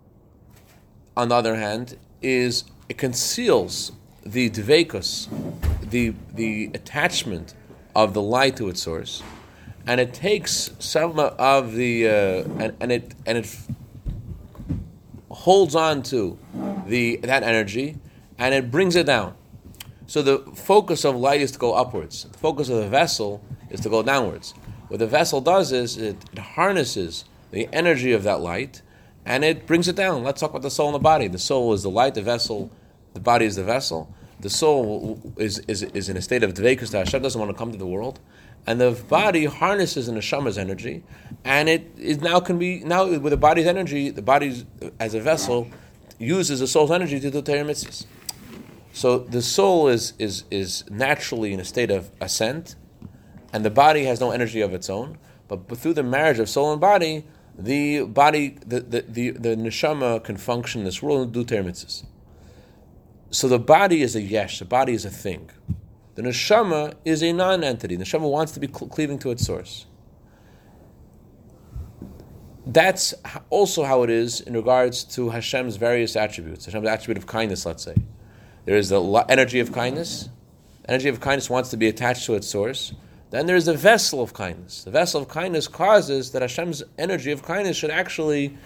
on 1.17 1.29
the 1.29 1.35
other 1.35 1.55
hand, 1.55 1.97
is 2.21 2.65
it 2.87 2.97
conceals 2.97 3.91
the 4.31 4.49
dveikus, 4.49 5.27
the 5.89 6.13
the 6.33 6.71
attachment 6.73 7.53
of 7.95 8.13
the 8.13 8.21
light 8.21 8.57
to 8.57 8.69
its 8.69 8.81
source, 8.81 9.23
and 9.87 9.99
it 9.99 10.13
takes 10.13 10.71
some 10.79 11.19
of 11.19 11.73
the 11.73 12.07
uh, 12.07 12.63
and, 12.63 12.75
and 12.79 12.91
it 12.91 13.15
and 13.25 13.37
it 13.37 13.57
holds 15.29 15.75
on 15.75 16.03
to 16.03 16.37
the 16.85 17.17
that 17.17 17.43
energy, 17.43 17.97
and 18.37 18.53
it 18.53 18.69
brings 18.69 18.95
it 18.95 19.05
down. 19.05 19.35
So 20.05 20.21
the 20.21 20.39
focus 20.55 21.05
of 21.05 21.15
light 21.15 21.41
is 21.41 21.51
to 21.51 21.59
go 21.59 21.73
upwards. 21.73 22.23
The 22.23 22.37
focus 22.37 22.69
of 22.69 22.77
the 22.77 22.89
vessel 22.89 23.43
is 23.69 23.79
to 23.81 23.89
go 23.89 24.01
downwards. 24.01 24.53
What 24.87 24.97
the 24.97 25.07
vessel 25.07 25.39
does 25.39 25.71
is 25.71 25.97
it, 25.97 26.17
it 26.33 26.39
harnesses 26.39 27.25
the 27.51 27.69
energy 27.71 28.11
of 28.11 28.23
that 28.23 28.41
light 28.41 28.81
and 29.23 29.45
it 29.45 29.67
brings 29.67 29.87
it 29.87 29.95
down. 29.95 30.23
Let's 30.23 30.41
talk 30.41 30.49
about 30.49 30.63
the 30.63 30.71
soul 30.71 30.87
and 30.87 30.95
the 30.95 30.99
body. 30.99 31.27
The 31.27 31.37
soul 31.37 31.73
is 31.73 31.83
the 31.83 31.91
light, 31.91 32.15
the 32.15 32.23
vessel, 32.23 32.71
the 33.13 33.19
body 33.19 33.45
is 33.45 33.55
the 33.55 33.63
vessel. 33.63 34.11
The 34.39 34.49
soul 34.49 35.21
is, 35.37 35.59
is, 35.67 35.83
is 35.83 36.09
in 36.09 36.17
a 36.17 36.21
state 36.21 36.43
of 36.43 36.53
dveikus 36.53 36.91
that 36.91 36.99
Hashem 36.99 37.21
doesn't 37.21 37.39
want 37.39 37.51
to 37.51 37.57
come 37.57 37.71
to 37.71 37.77
the 37.77 37.87
world. 37.87 38.19
And 38.65 38.79
the 38.79 38.91
body 38.91 39.45
harnesses 39.45 40.07
the 40.07 40.13
neshama's 40.13 40.57
energy, 40.57 41.03
and 41.43 41.67
it 41.67 41.91
is 41.97 42.19
now 42.19 42.39
can 42.39 42.59
be 42.59 42.79
now 42.79 43.07
with 43.07 43.31
the 43.31 43.37
body's 43.37 43.65
energy, 43.65 44.09
the 44.09 44.21
body 44.21 44.65
as 44.99 45.13
a 45.13 45.21
vessel 45.21 45.69
uses 46.19 46.59
the 46.59 46.67
soul's 46.67 46.91
energy 46.91 47.19
to 47.19 47.31
do 47.31 47.41
mitzvahs. 47.41 48.05
So 48.91 49.19
the 49.19 49.41
soul 49.41 49.87
is, 49.87 50.13
is, 50.19 50.43
is 50.51 50.83
naturally 50.89 51.53
in 51.53 51.59
a 51.59 51.65
state 51.65 51.89
of 51.89 52.11
ascent, 52.19 52.75
and 53.53 53.63
the 53.63 53.69
body 53.69 54.03
has 54.05 54.19
no 54.19 54.31
energy 54.31 54.61
of 54.61 54.73
its 54.73 54.89
own. 54.89 55.17
But, 55.47 55.77
through 55.77 55.93
the 55.93 56.03
marriage 56.03 56.37
of 56.37 56.47
soul 56.47 56.71
and 56.71 56.81
body, 56.81 57.25
the 57.57 58.03
body, 58.03 58.57
the, 58.65 58.81
the, 58.81 59.01
the, 59.01 59.31
the 59.31 59.55
neshama 59.55 60.23
can 60.23 60.37
function 60.37 60.81
in 60.81 60.85
this 60.85 61.01
world 61.01 61.35
and 61.35 61.47
do 61.47 61.63
mitzvahs. 61.63 62.03
So 63.31 63.47
the 63.47 63.59
body 63.59 64.01
is 64.01 64.15
a 64.15 64.21
yesh, 64.21 64.59
the 64.59 64.65
body 64.65 64.93
is 64.93 65.05
a 65.05 65.09
thing. 65.09 65.49
The 66.15 66.23
neshama 66.23 66.95
is 67.05 67.23
a 67.23 67.31
non-entity. 67.31 67.95
The 67.95 68.03
neshama 68.03 68.29
wants 68.29 68.51
to 68.53 68.59
be 68.59 68.67
cl- 68.67 68.89
cleaving 68.89 69.19
to 69.19 69.31
its 69.31 69.45
source. 69.45 69.85
That's 72.65 73.13
also 73.49 73.83
how 73.83 74.03
it 74.03 74.09
is 74.09 74.41
in 74.41 74.53
regards 74.53 75.03
to 75.15 75.29
Hashem's 75.29 75.77
various 75.77 76.15
attributes. 76.15 76.65
Hashem's 76.65 76.87
attribute 76.87 77.17
of 77.17 77.25
kindness, 77.25 77.65
let's 77.65 77.83
say. 77.83 77.95
There 78.65 78.77
is 78.77 78.89
the 78.89 79.01
energy 79.29 79.59
of 79.59 79.71
kindness. 79.71 80.29
Energy 80.87 81.09
of 81.09 81.19
kindness 81.19 81.49
wants 81.49 81.69
to 81.69 81.77
be 81.77 81.87
attached 81.87 82.25
to 82.25 82.35
its 82.35 82.47
source. 82.47 82.93
Then 83.29 83.45
there's 83.45 83.65
the 83.65 83.75
vessel 83.75 84.21
of 84.21 84.33
kindness. 84.33 84.83
The 84.83 84.91
vessel 84.91 85.21
of 85.21 85.27
kindness 85.27 85.67
causes 85.67 86.31
that 86.31 86.41
Hashem's 86.41 86.83
energy 86.97 87.31
of 87.31 87.43
kindness 87.43 87.77
should 87.77 87.91
actually 87.91 88.57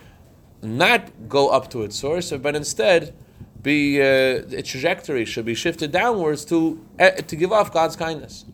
not 0.61 1.29
go 1.29 1.49
up 1.49 1.69
to 1.71 1.83
its 1.83 1.97
source, 1.97 2.31
but 2.31 2.55
instead 2.55 3.13
be 3.63 4.01
uh, 4.01 4.43
its 4.51 4.69
trajectory 4.69 5.25
should 5.25 5.45
be 5.45 5.55
shifted 5.55 5.91
downwards 5.91 6.45
to 6.45 6.85
uh, 6.99 7.11
to 7.11 7.35
give 7.35 7.51
off 7.51 7.73
God's 7.73 7.95
kindness. 7.95 8.45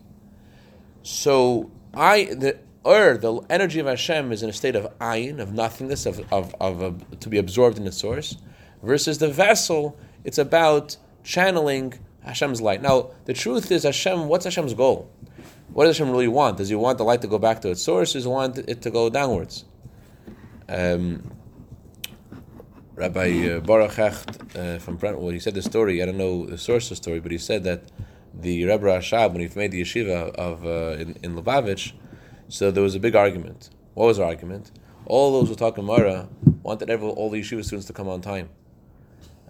So 1.02 1.70
I 1.92 2.24
the 2.24 2.58
Ur, 2.86 3.18
the 3.18 3.42
energy 3.50 3.78
of 3.78 3.86
Hashem, 3.86 4.32
is 4.32 4.42
in 4.42 4.48
a 4.48 4.54
state 4.54 4.74
of 4.74 4.86
ayin, 4.98 5.38
of 5.38 5.52
nothingness, 5.52 6.06
of, 6.06 6.20
of, 6.32 6.54
of, 6.60 6.80
of 6.80 7.20
to 7.20 7.28
be 7.28 7.36
absorbed 7.36 7.76
in 7.76 7.86
its 7.86 7.98
source, 7.98 8.38
versus 8.82 9.18
the 9.18 9.28
vessel, 9.28 9.98
it's 10.24 10.38
about 10.38 10.96
channeling 11.22 11.92
Hashem's 12.24 12.62
light. 12.62 12.80
Now, 12.80 13.10
the 13.26 13.34
truth 13.34 13.70
is, 13.70 13.82
Hashem, 13.82 14.28
what's 14.28 14.46
Hashem's 14.46 14.72
goal? 14.72 15.10
What 15.74 15.84
does 15.84 15.98
Hashem 15.98 16.10
really 16.10 16.28
want? 16.28 16.56
Does 16.56 16.70
He 16.70 16.74
want 16.74 16.96
the 16.96 17.04
light 17.04 17.20
to 17.20 17.28
go 17.28 17.38
back 17.38 17.60
to 17.62 17.70
its 17.70 17.82
source? 17.82 18.14
Does 18.14 18.24
He 18.24 18.30
want 18.30 18.56
it 18.56 18.80
to 18.82 18.90
go 18.90 19.10
downwards? 19.10 19.66
Um, 20.68 21.30
Rabbi 23.00 23.48
uh, 23.48 23.60
Baruch 23.60 23.94
Hecht 23.94 24.56
uh, 24.56 24.78
from 24.78 24.96
Brentwood, 24.96 25.32
he 25.32 25.40
said 25.40 25.54
the 25.54 25.62
story. 25.62 26.02
I 26.02 26.04
don't 26.04 26.18
know 26.18 26.44
the 26.44 26.58
source 26.58 26.84
of 26.84 26.90
the 26.90 26.96
story, 26.96 27.18
but 27.18 27.32
he 27.32 27.38
said 27.38 27.64
that 27.64 27.84
the 28.38 28.66
Rebbe 28.66 28.84
Rashab, 28.84 29.32
when 29.32 29.40
he 29.40 29.48
made 29.56 29.70
the 29.70 29.80
yeshiva 29.80 30.34
of 30.34 30.66
uh, 30.66 31.00
in, 31.00 31.16
in 31.22 31.34
Lubavitch, 31.34 31.92
so 32.48 32.70
there 32.70 32.82
was 32.82 32.94
a 32.94 33.00
big 33.00 33.16
argument. 33.16 33.70
What 33.94 34.04
was 34.04 34.18
the 34.18 34.24
argument? 34.24 34.70
All 35.06 35.32
those 35.32 35.48
who 35.48 35.54
talk 35.54 35.76
Gemara 35.76 36.28
wanted 36.62 36.90
every, 36.90 37.08
all 37.08 37.30
the 37.30 37.40
yeshiva 37.40 37.64
students 37.64 37.86
to 37.86 37.94
come 37.94 38.06
on 38.06 38.20
time. 38.20 38.50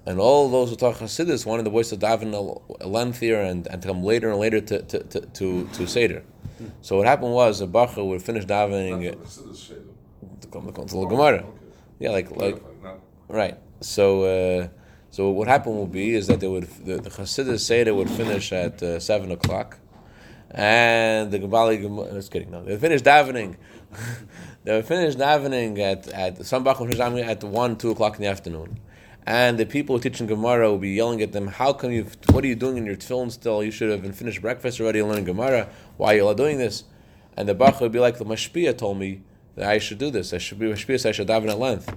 And 0.06 0.20
all 0.20 0.48
those 0.48 0.70
who 0.70 0.76
talk 0.76 0.96
Hasidus 0.98 1.44
wanted 1.44 1.66
the 1.66 1.70
voice 1.70 1.90
to 1.90 1.96
daven 1.96 2.30
lengthier 2.84 3.40
and, 3.40 3.66
and 3.66 3.82
to 3.82 3.88
come 3.88 4.04
later 4.04 4.30
and 4.30 4.38
later 4.38 4.60
to, 4.60 4.82
to, 4.82 5.02
to, 5.02 5.20
to, 5.20 5.68
to 5.72 5.86
Seder. 5.88 6.22
So 6.82 6.98
what 6.98 7.06
happened 7.06 7.32
was 7.32 7.60
a 7.60 7.66
Bacha 7.66 8.04
would 8.04 8.22
finish 8.22 8.44
davening 8.44 9.12
for 9.12 9.18
the 9.18 9.26
Siddur 9.26 9.56
Seder. 9.56 9.80
to 10.40 10.46
come 10.46 10.72
to 10.72 10.96
the 11.00 11.06
Gemara. 11.06 11.44
Yeah, 11.98 12.10
like 12.10 12.30
like 12.34 12.62
Right. 13.30 13.56
So, 13.80 14.24
uh, 14.24 14.68
so 15.10 15.30
what 15.30 15.46
happened 15.46 15.78
would 15.78 15.92
be 15.92 16.14
is 16.16 16.26
that 16.26 16.40
they 16.40 16.48
would 16.48 16.64
the, 16.84 16.96
the 16.96 17.10
Chassidus 17.10 17.60
Seder 17.60 17.94
would 17.94 18.10
finish 18.10 18.52
at 18.52 18.82
uh, 18.82 18.98
seven 18.98 19.30
o'clock, 19.30 19.78
and 20.50 21.30
the 21.30 21.38
Gabali. 21.38 22.12
Just 22.12 22.32
kidding. 22.32 22.50
No, 22.50 22.64
they 22.64 22.76
finish 22.76 23.02
davening. 23.02 23.54
they 24.64 24.74
would 24.74 24.84
finish 24.84 25.14
davening 25.14 25.78
at 25.78 26.08
at 26.08 26.44
some 26.44 26.64
Bach 26.64 26.80
would 26.80 26.98
at 26.98 27.44
one 27.44 27.76
two 27.76 27.92
o'clock 27.92 28.16
in 28.16 28.22
the 28.22 28.28
afternoon. 28.28 28.80
And 29.24 29.58
the 29.58 29.66
people 29.66 30.00
teaching 30.00 30.26
Gemara 30.26 30.72
would 30.72 30.80
be 30.80 30.90
yelling 30.90 31.22
at 31.22 31.30
them, 31.30 31.46
"How 31.46 31.72
come 31.72 31.92
you? 31.92 32.06
What 32.32 32.42
are 32.42 32.48
you 32.48 32.56
doing 32.56 32.78
in 32.78 32.84
your 32.84 32.96
tefillin 32.96 33.30
still? 33.30 33.62
You 33.62 33.70
should 33.70 33.90
have 33.90 34.02
been 34.02 34.12
finished 34.12 34.42
breakfast 34.42 34.80
already 34.80 34.98
and 34.98 35.08
learning 35.08 35.26
Gemara. 35.26 35.68
Why 35.98 36.14
are 36.14 36.16
you 36.16 36.26
all 36.26 36.34
doing 36.34 36.58
this?" 36.58 36.82
And 37.36 37.48
the 37.48 37.54
Bach 37.54 37.80
would 37.80 37.92
be 37.92 38.00
like, 38.00 38.18
"The 38.18 38.24
Mashpia 38.24 38.76
told 38.76 38.98
me 38.98 39.22
that 39.54 39.70
I 39.70 39.78
should 39.78 39.98
do 39.98 40.10
this. 40.10 40.32
I 40.32 40.38
should 40.38 40.58
be 40.58 40.66
Mashpia. 40.66 40.98
So 40.98 41.10
I 41.10 41.12
should 41.12 41.28
daven 41.28 41.48
at 41.48 41.58
length." 41.60 41.94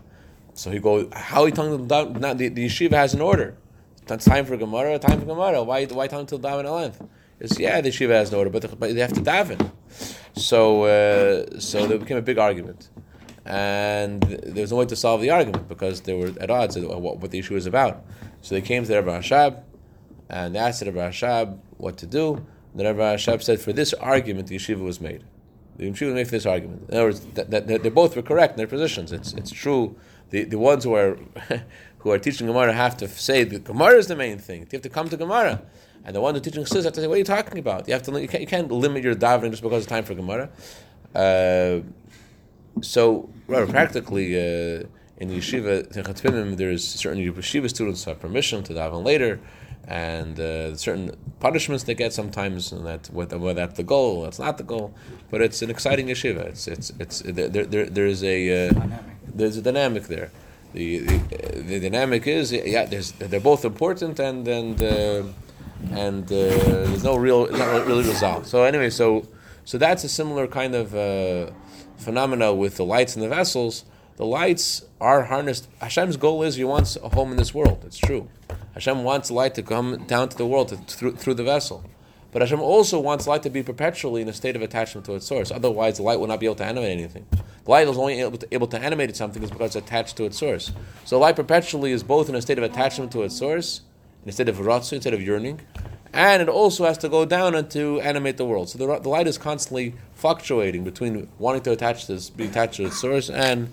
So 0.54 0.72
he 0.72 0.80
goes, 0.80 1.08
how 1.14 1.44
are 1.44 1.48
you 1.48 1.54
telling 1.54 1.72
them 1.72 1.88
down? 1.88 2.14
Not, 2.14 2.38
the, 2.38 2.50
the 2.50 2.68
yeshiva 2.68 2.94
has 2.94 3.14
an 3.14 3.22
order. 3.22 3.58
It's 4.08 4.26
time 4.26 4.46
for 4.46 4.58
Gemara, 4.58 5.00
time 5.00 5.20
for 5.20 5.26
Gemara. 5.26 5.64
Why, 5.64 5.86
why 5.86 6.08
them 6.08 6.26
to 6.28 6.38
daven 6.38 6.66
at 6.66 6.72
length? 6.72 7.02
It's 7.40 7.60
yeah, 7.60 7.82
the 7.82 7.90
yeshiva 7.90 8.12
has 8.12 8.30
an 8.32 8.38
order, 8.38 8.50
but, 8.50 8.62
the, 8.62 8.68
but 8.76 8.94
they 8.94 9.02
have 9.02 9.14
to 9.14 9.22
daven. 9.22 9.72
So, 10.36 10.84
uh, 10.84 11.60
so 11.60 11.88
there 11.88 11.98
became 11.98 12.18
a 12.18 12.22
big 12.22 12.38
argument, 12.38 12.90
and 13.46 14.22
there 14.22 14.62
was 14.62 14.72
no 14.72 14.78
way 14.78 14.86
to 14.86 14.96
solve 14.96 15.22
the 15.22 15.30
argument 15.30 15.68
because 15.68 16.02
they 16.02 16.14
were 16.14 16.32
at 16.40 16.50
odds 16.50 16.76
with 16.76 16.86
what, 16.86 17.18
what 17.18 17.32
the 17.32 17.40
issue 17.40 17.54
was 17.54 17.66
about. 17.66 18.04
So 18.42 18.56
they 18.56 18.62
came 18.62 18.84
to 18.84 18.90
the 18.90 18.96
Rebbe 18.96 19.12
Rashab, 19.12 19.64
and 20.30 20.56
they 20.56 20.60
asked 20.60 20.80
the 20.80 20.88
Rebbe 20.88 21.00
Rashab 21.00 21.58
what 21.78 21.98
to 21.98 22.06
do. 22.06 22.46
The 22.76 22.86
Rebbe 22.86 23.00
Rashab 23.00 23.42
said, 23.42 23.62
for 23.62 23.74
this 23.74 23.94
argument, 23.94 24.48
the 24.48 24.58
yeshiva 24.58 24.82
was 24.82 25.00
made. 25.00 25.24
The 25.78 25.90
yeshiva 25.90 26.08
was 26.08 26.16
made 26.16 26.26
for 26.26 26.32
this 26.32 26.46
argument. 26.46 26.90
In 26.90 26.96
other 26.96 27.06
words, 27.06 27.22
that 27.36 27.68
they 27.68 27.90
both 27.90 28.16
were 28.16 28.22
correct 28.22 28.54
in 28.54 28.58
their 28.58 28.68
positions. 28.68 29.12
It's, 29.12 29.34
it's 29.34 29.52
true. 29.52 29.96
The, 30.34 30.46
the 30.46 30.58
ones 30.58 30.84
who 30.84 30.96
are 30.96 31.20
who 32.00 32.10
are 32.10 32.18
teaching 32.18 32.48
Gemara 32.48 32.74
have 32.74 32.98
to 32.98 33.08
say 33.08 33.44
that 33.44 33.66
Gemara 33.66 33.98
is 33.98 34.08
the 34.08 34.16
main 34.16 34.40
thing. 34.40 34.62
You 34.62 34.68
have 34.74 34.82
to 34.82 34.90
come 34.90 35.08
to 35.10 35.16
Gemara. 35.16 35.62
And 36.04 36.16
the 36.16 36.22
one 36.22 36.34
who 36.34 36.42
teaching 36.42 36.64
Chassidus 36.64 36.86
have 36.86 36.94
to 36.94 37.02
say, 37.02 37.08
what 37.08 37.16
are 37.16 37.20
you 37.20 37.24
talking 37.24 37.60
about? 37.60 37.88
You 37.88 37.94
have 37.94 38.02
to 38.04 38.20
you 38.20 38.28
can't, 38.28 38.42
you 38.42 38.48
can't 38.48 38.72
limit 38.72 39.04
your 39.04 39.14
davening 39.14 39.52
just 39.52 39.62
because 39.62 39.84
it's 39.84 39.92
time 39.96 40.04
for 40.04 40.16
Gemara. 40.16 40.50
Uh, 41.14 41.82
so, 42.82 43.30
rather 43.46 43.68
practically, 43.68 44.36
uh, 44.36 44.86
in 45.18 45.28
the 45.30 45.38
yeshiva 45.38 46.58
there's 46.58 46.84
certain 46.84 47.24
yeshiva 47.24 47.70
students 47.70 48.04
have 48.06 48.20
permission 48.20 48.64
to 48.64 48.74
daven 48.74 49.06
later, 49.06 49.40
and 49.88 50.40
uh, 50.40 50.76
certain 50.76 51.12
punishments 51.40 51.84
they 51.84 51.94
get 51.94 52.14
sometimes, 52.14 52.72
and 52.72 52.86
that 52.86 53.10
whether, 53.12 53.38
whether 53.38 53.62
that's 53.62 53.78
the 53.78 53.84
goal, 53.84 54.24
that's 54.24 54.40
not 54.40 54.58
the 54.58 54.64
goal, 54.64 54.94
but 55.30 55.42
it's 55.42 55.62
an 55.62 55.70
exciting 55.70 56.08
yeshiva. 56.08 56.46
It's 56.48 56.68
it's 56.68 56.92
it's 57.00 57.20
there 57.26 57.50
there, 57.50 57.86
there's 57.86 58.24
a 58.24 58.68
uh, 58.68 58.74
Dynamic. 58.74 59.06
there's 59.36 59.58
a 59.58 59.62
dynamic 59.62 60.04
there. 60.04 60.32
The, 60.74 61.00
the, 61.00 61.18
the 61.62 61.80
dynamic 61.82 62.26
is 62.26 62.52
yeah, 62.52 62.86
there's, 62.86 63.12
they're 63.14 63.40
both 63.40 63.66
important 63.66 64.20
and 64.20 64.48
and 64.48 64.82
uh, 64.82 65.24
and 65.92 66.24
uh, 66.26 66.30
there's 66.30 67.04
no 67.04 67.16
real 67.16 67.46
it's 67.46 67.58
not 67.58 67.86
really 67.86 68.08
resolved. 68.08 68.48
So 68.48 68.64
anyway, 68.64 68.90
so 68.90 69.28
so 69.66 69.78
that's 69.78 70.04
a 70.04 70.10
similar 70.10 70.48
kind 70.48 70.76
of 70.76 70.96
uh, 70.96 71.52
phenomena 71.98 72.54
with 72.54 72.78
the 72.78 72.86
lights 72.86 73.16
and 73.16 73.24
the 73.24 73.30
vessels. 73.30 73.86
The 74.16 74.26
lights 74.26 74.86
are 75.02 75.24
harnessed. 75.24 75.68
Hashem's 75.82 76.18
goal 76.18 76.44
is 76.44 76.56
He 76.56 76.64
wants 76.64 76.96
a 76.98 77.10
home 77.10 77.32
in 77.32 77.38
this 77.38 77.54
world. 77.54 77.84
It's 77.86 77.98
true. 77.98 78.30
Hashem 78.74 79.04
wants 79.04 79.30
light 79.30 79.56
to 79.56 79.64
come 79.64 80.04
down 80.06 80.30
to 80.30 80.38
the 80.38 80.46
world 80.46 80.70
to, 80.70 80.78
through 80.78 81.16
through 81.16 81.36
the 81.36 81.44
vessel. 81.44 81.84
But 82.32 82.42
Hashem 82.42 82.60
also 82.60 83.00
wants 83.00 83.28
light 83.28 83.44
to 83.44 83.52
be 83.52 83.62
perpetually 83.62 84.24
in 84.24 84.28
a 84.28 84.34
state 84.34 84.56
of 84.56 84.64
attachment 84.64 85.06
to 85.06 85.14
its 85.14 85.28
source. 85.28 85.52
Otherwise, 85.52 85.98
the 85.98 86.04
light 86.04 86.20
will 86.20 86.28
not 86.28 86.40
be 86.40 86.48
able 86.48 86.56
to 86.56 86.66
animate 86.66 86.92
anything. 86.92 87.28
The 87.66 87.70
light 87.70 87.88
is 87.88 87.96
only 87.96 88.20
able 88.22 88.40
to, 88.40 88.48
able 88.52 88.66
to 88.68 88.80
animate 88.80 89.16
something 89.16 89.44
is 89.44 89.52
because 89.52 89.76
it's 89.76 89.86
attached 89.86 90.18
to 90.18 90.26
its 90.26 90.40
source. 90.40 90.72
So 91.06 91.20
light 91.20 91.36
perpetually 91.36 91.92
is 91.92 92.02
both 92.02 92.30
in 92.30 92.36
a 92.36 92.42
state 92.42 92.58
of 92.58 92.64
attachment 92.64 93.12
to 93.12 93.22
its 93.22 93.38
source, 93.38 93.82
in 94.24 94.30
a 94.30 94.32
state 94.32 94.50
of 94.50 94.58
ratzu, 94.58 94.94
instead 94.94 95.14
of 95.14 95.22
yearning, 95.22 95.62
and 96.12 96.42
it 96.42 96.50
also 96.50 96.86
has 96.86 96.98
to 97.00 97.10
go 97.10 97.24
down 97.24 97.54
and 97.54 97.70
to 97.72 98.00
animate 98.02 98.38
the 98.38 98.46
world. 98.46 98.70
So 98.70 98.80
the, 98.80 99.00
the 99.00 99.10
light 99.10 99.28
is 99.28 99.38
constantly 99.38 99.94
fluctuating 100.16 100.84
between 100.84 101.28
wanting 101.38 101.62
to 101.64 101.72
attach 101.72 102.08
this, 102.08 102.32
be 102.32 102.46
attached 102.46 102.78
to 102.78 102.86
its 102.86 103.00
source, 103.00 103.30
and 103.30 103.72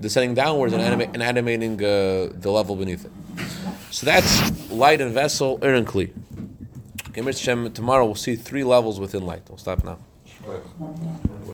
descending 0.00 0.34
downwards 0.34 0.72
and, 0.72 0.82
anima- 0.82 1.10
and 1.12 1.22
animating 1.22 1.74
uh, 1.74 2.30
the 2.32 2.50
level 2.50 2.76
beneath 2.76 3.04
it. 3.04 3.12
So 3.90 4.06
that's 4.06 4.70
light 4.70 5.00
and 5.00 5.12
vessel, 5.12 5.58
and 5.62 5.86
Kli. 5.86 6.12
Tomorrow 7.74 8.04
we'll 8.04 8.14
see 8.14 8.36
three 8.36 8.64
levels 8.64 9.00
within 9.00 9.26
light. 9.26 9.42
We'll 9.48 9.58
stop 9.58 9.84
now. 9.84 9.98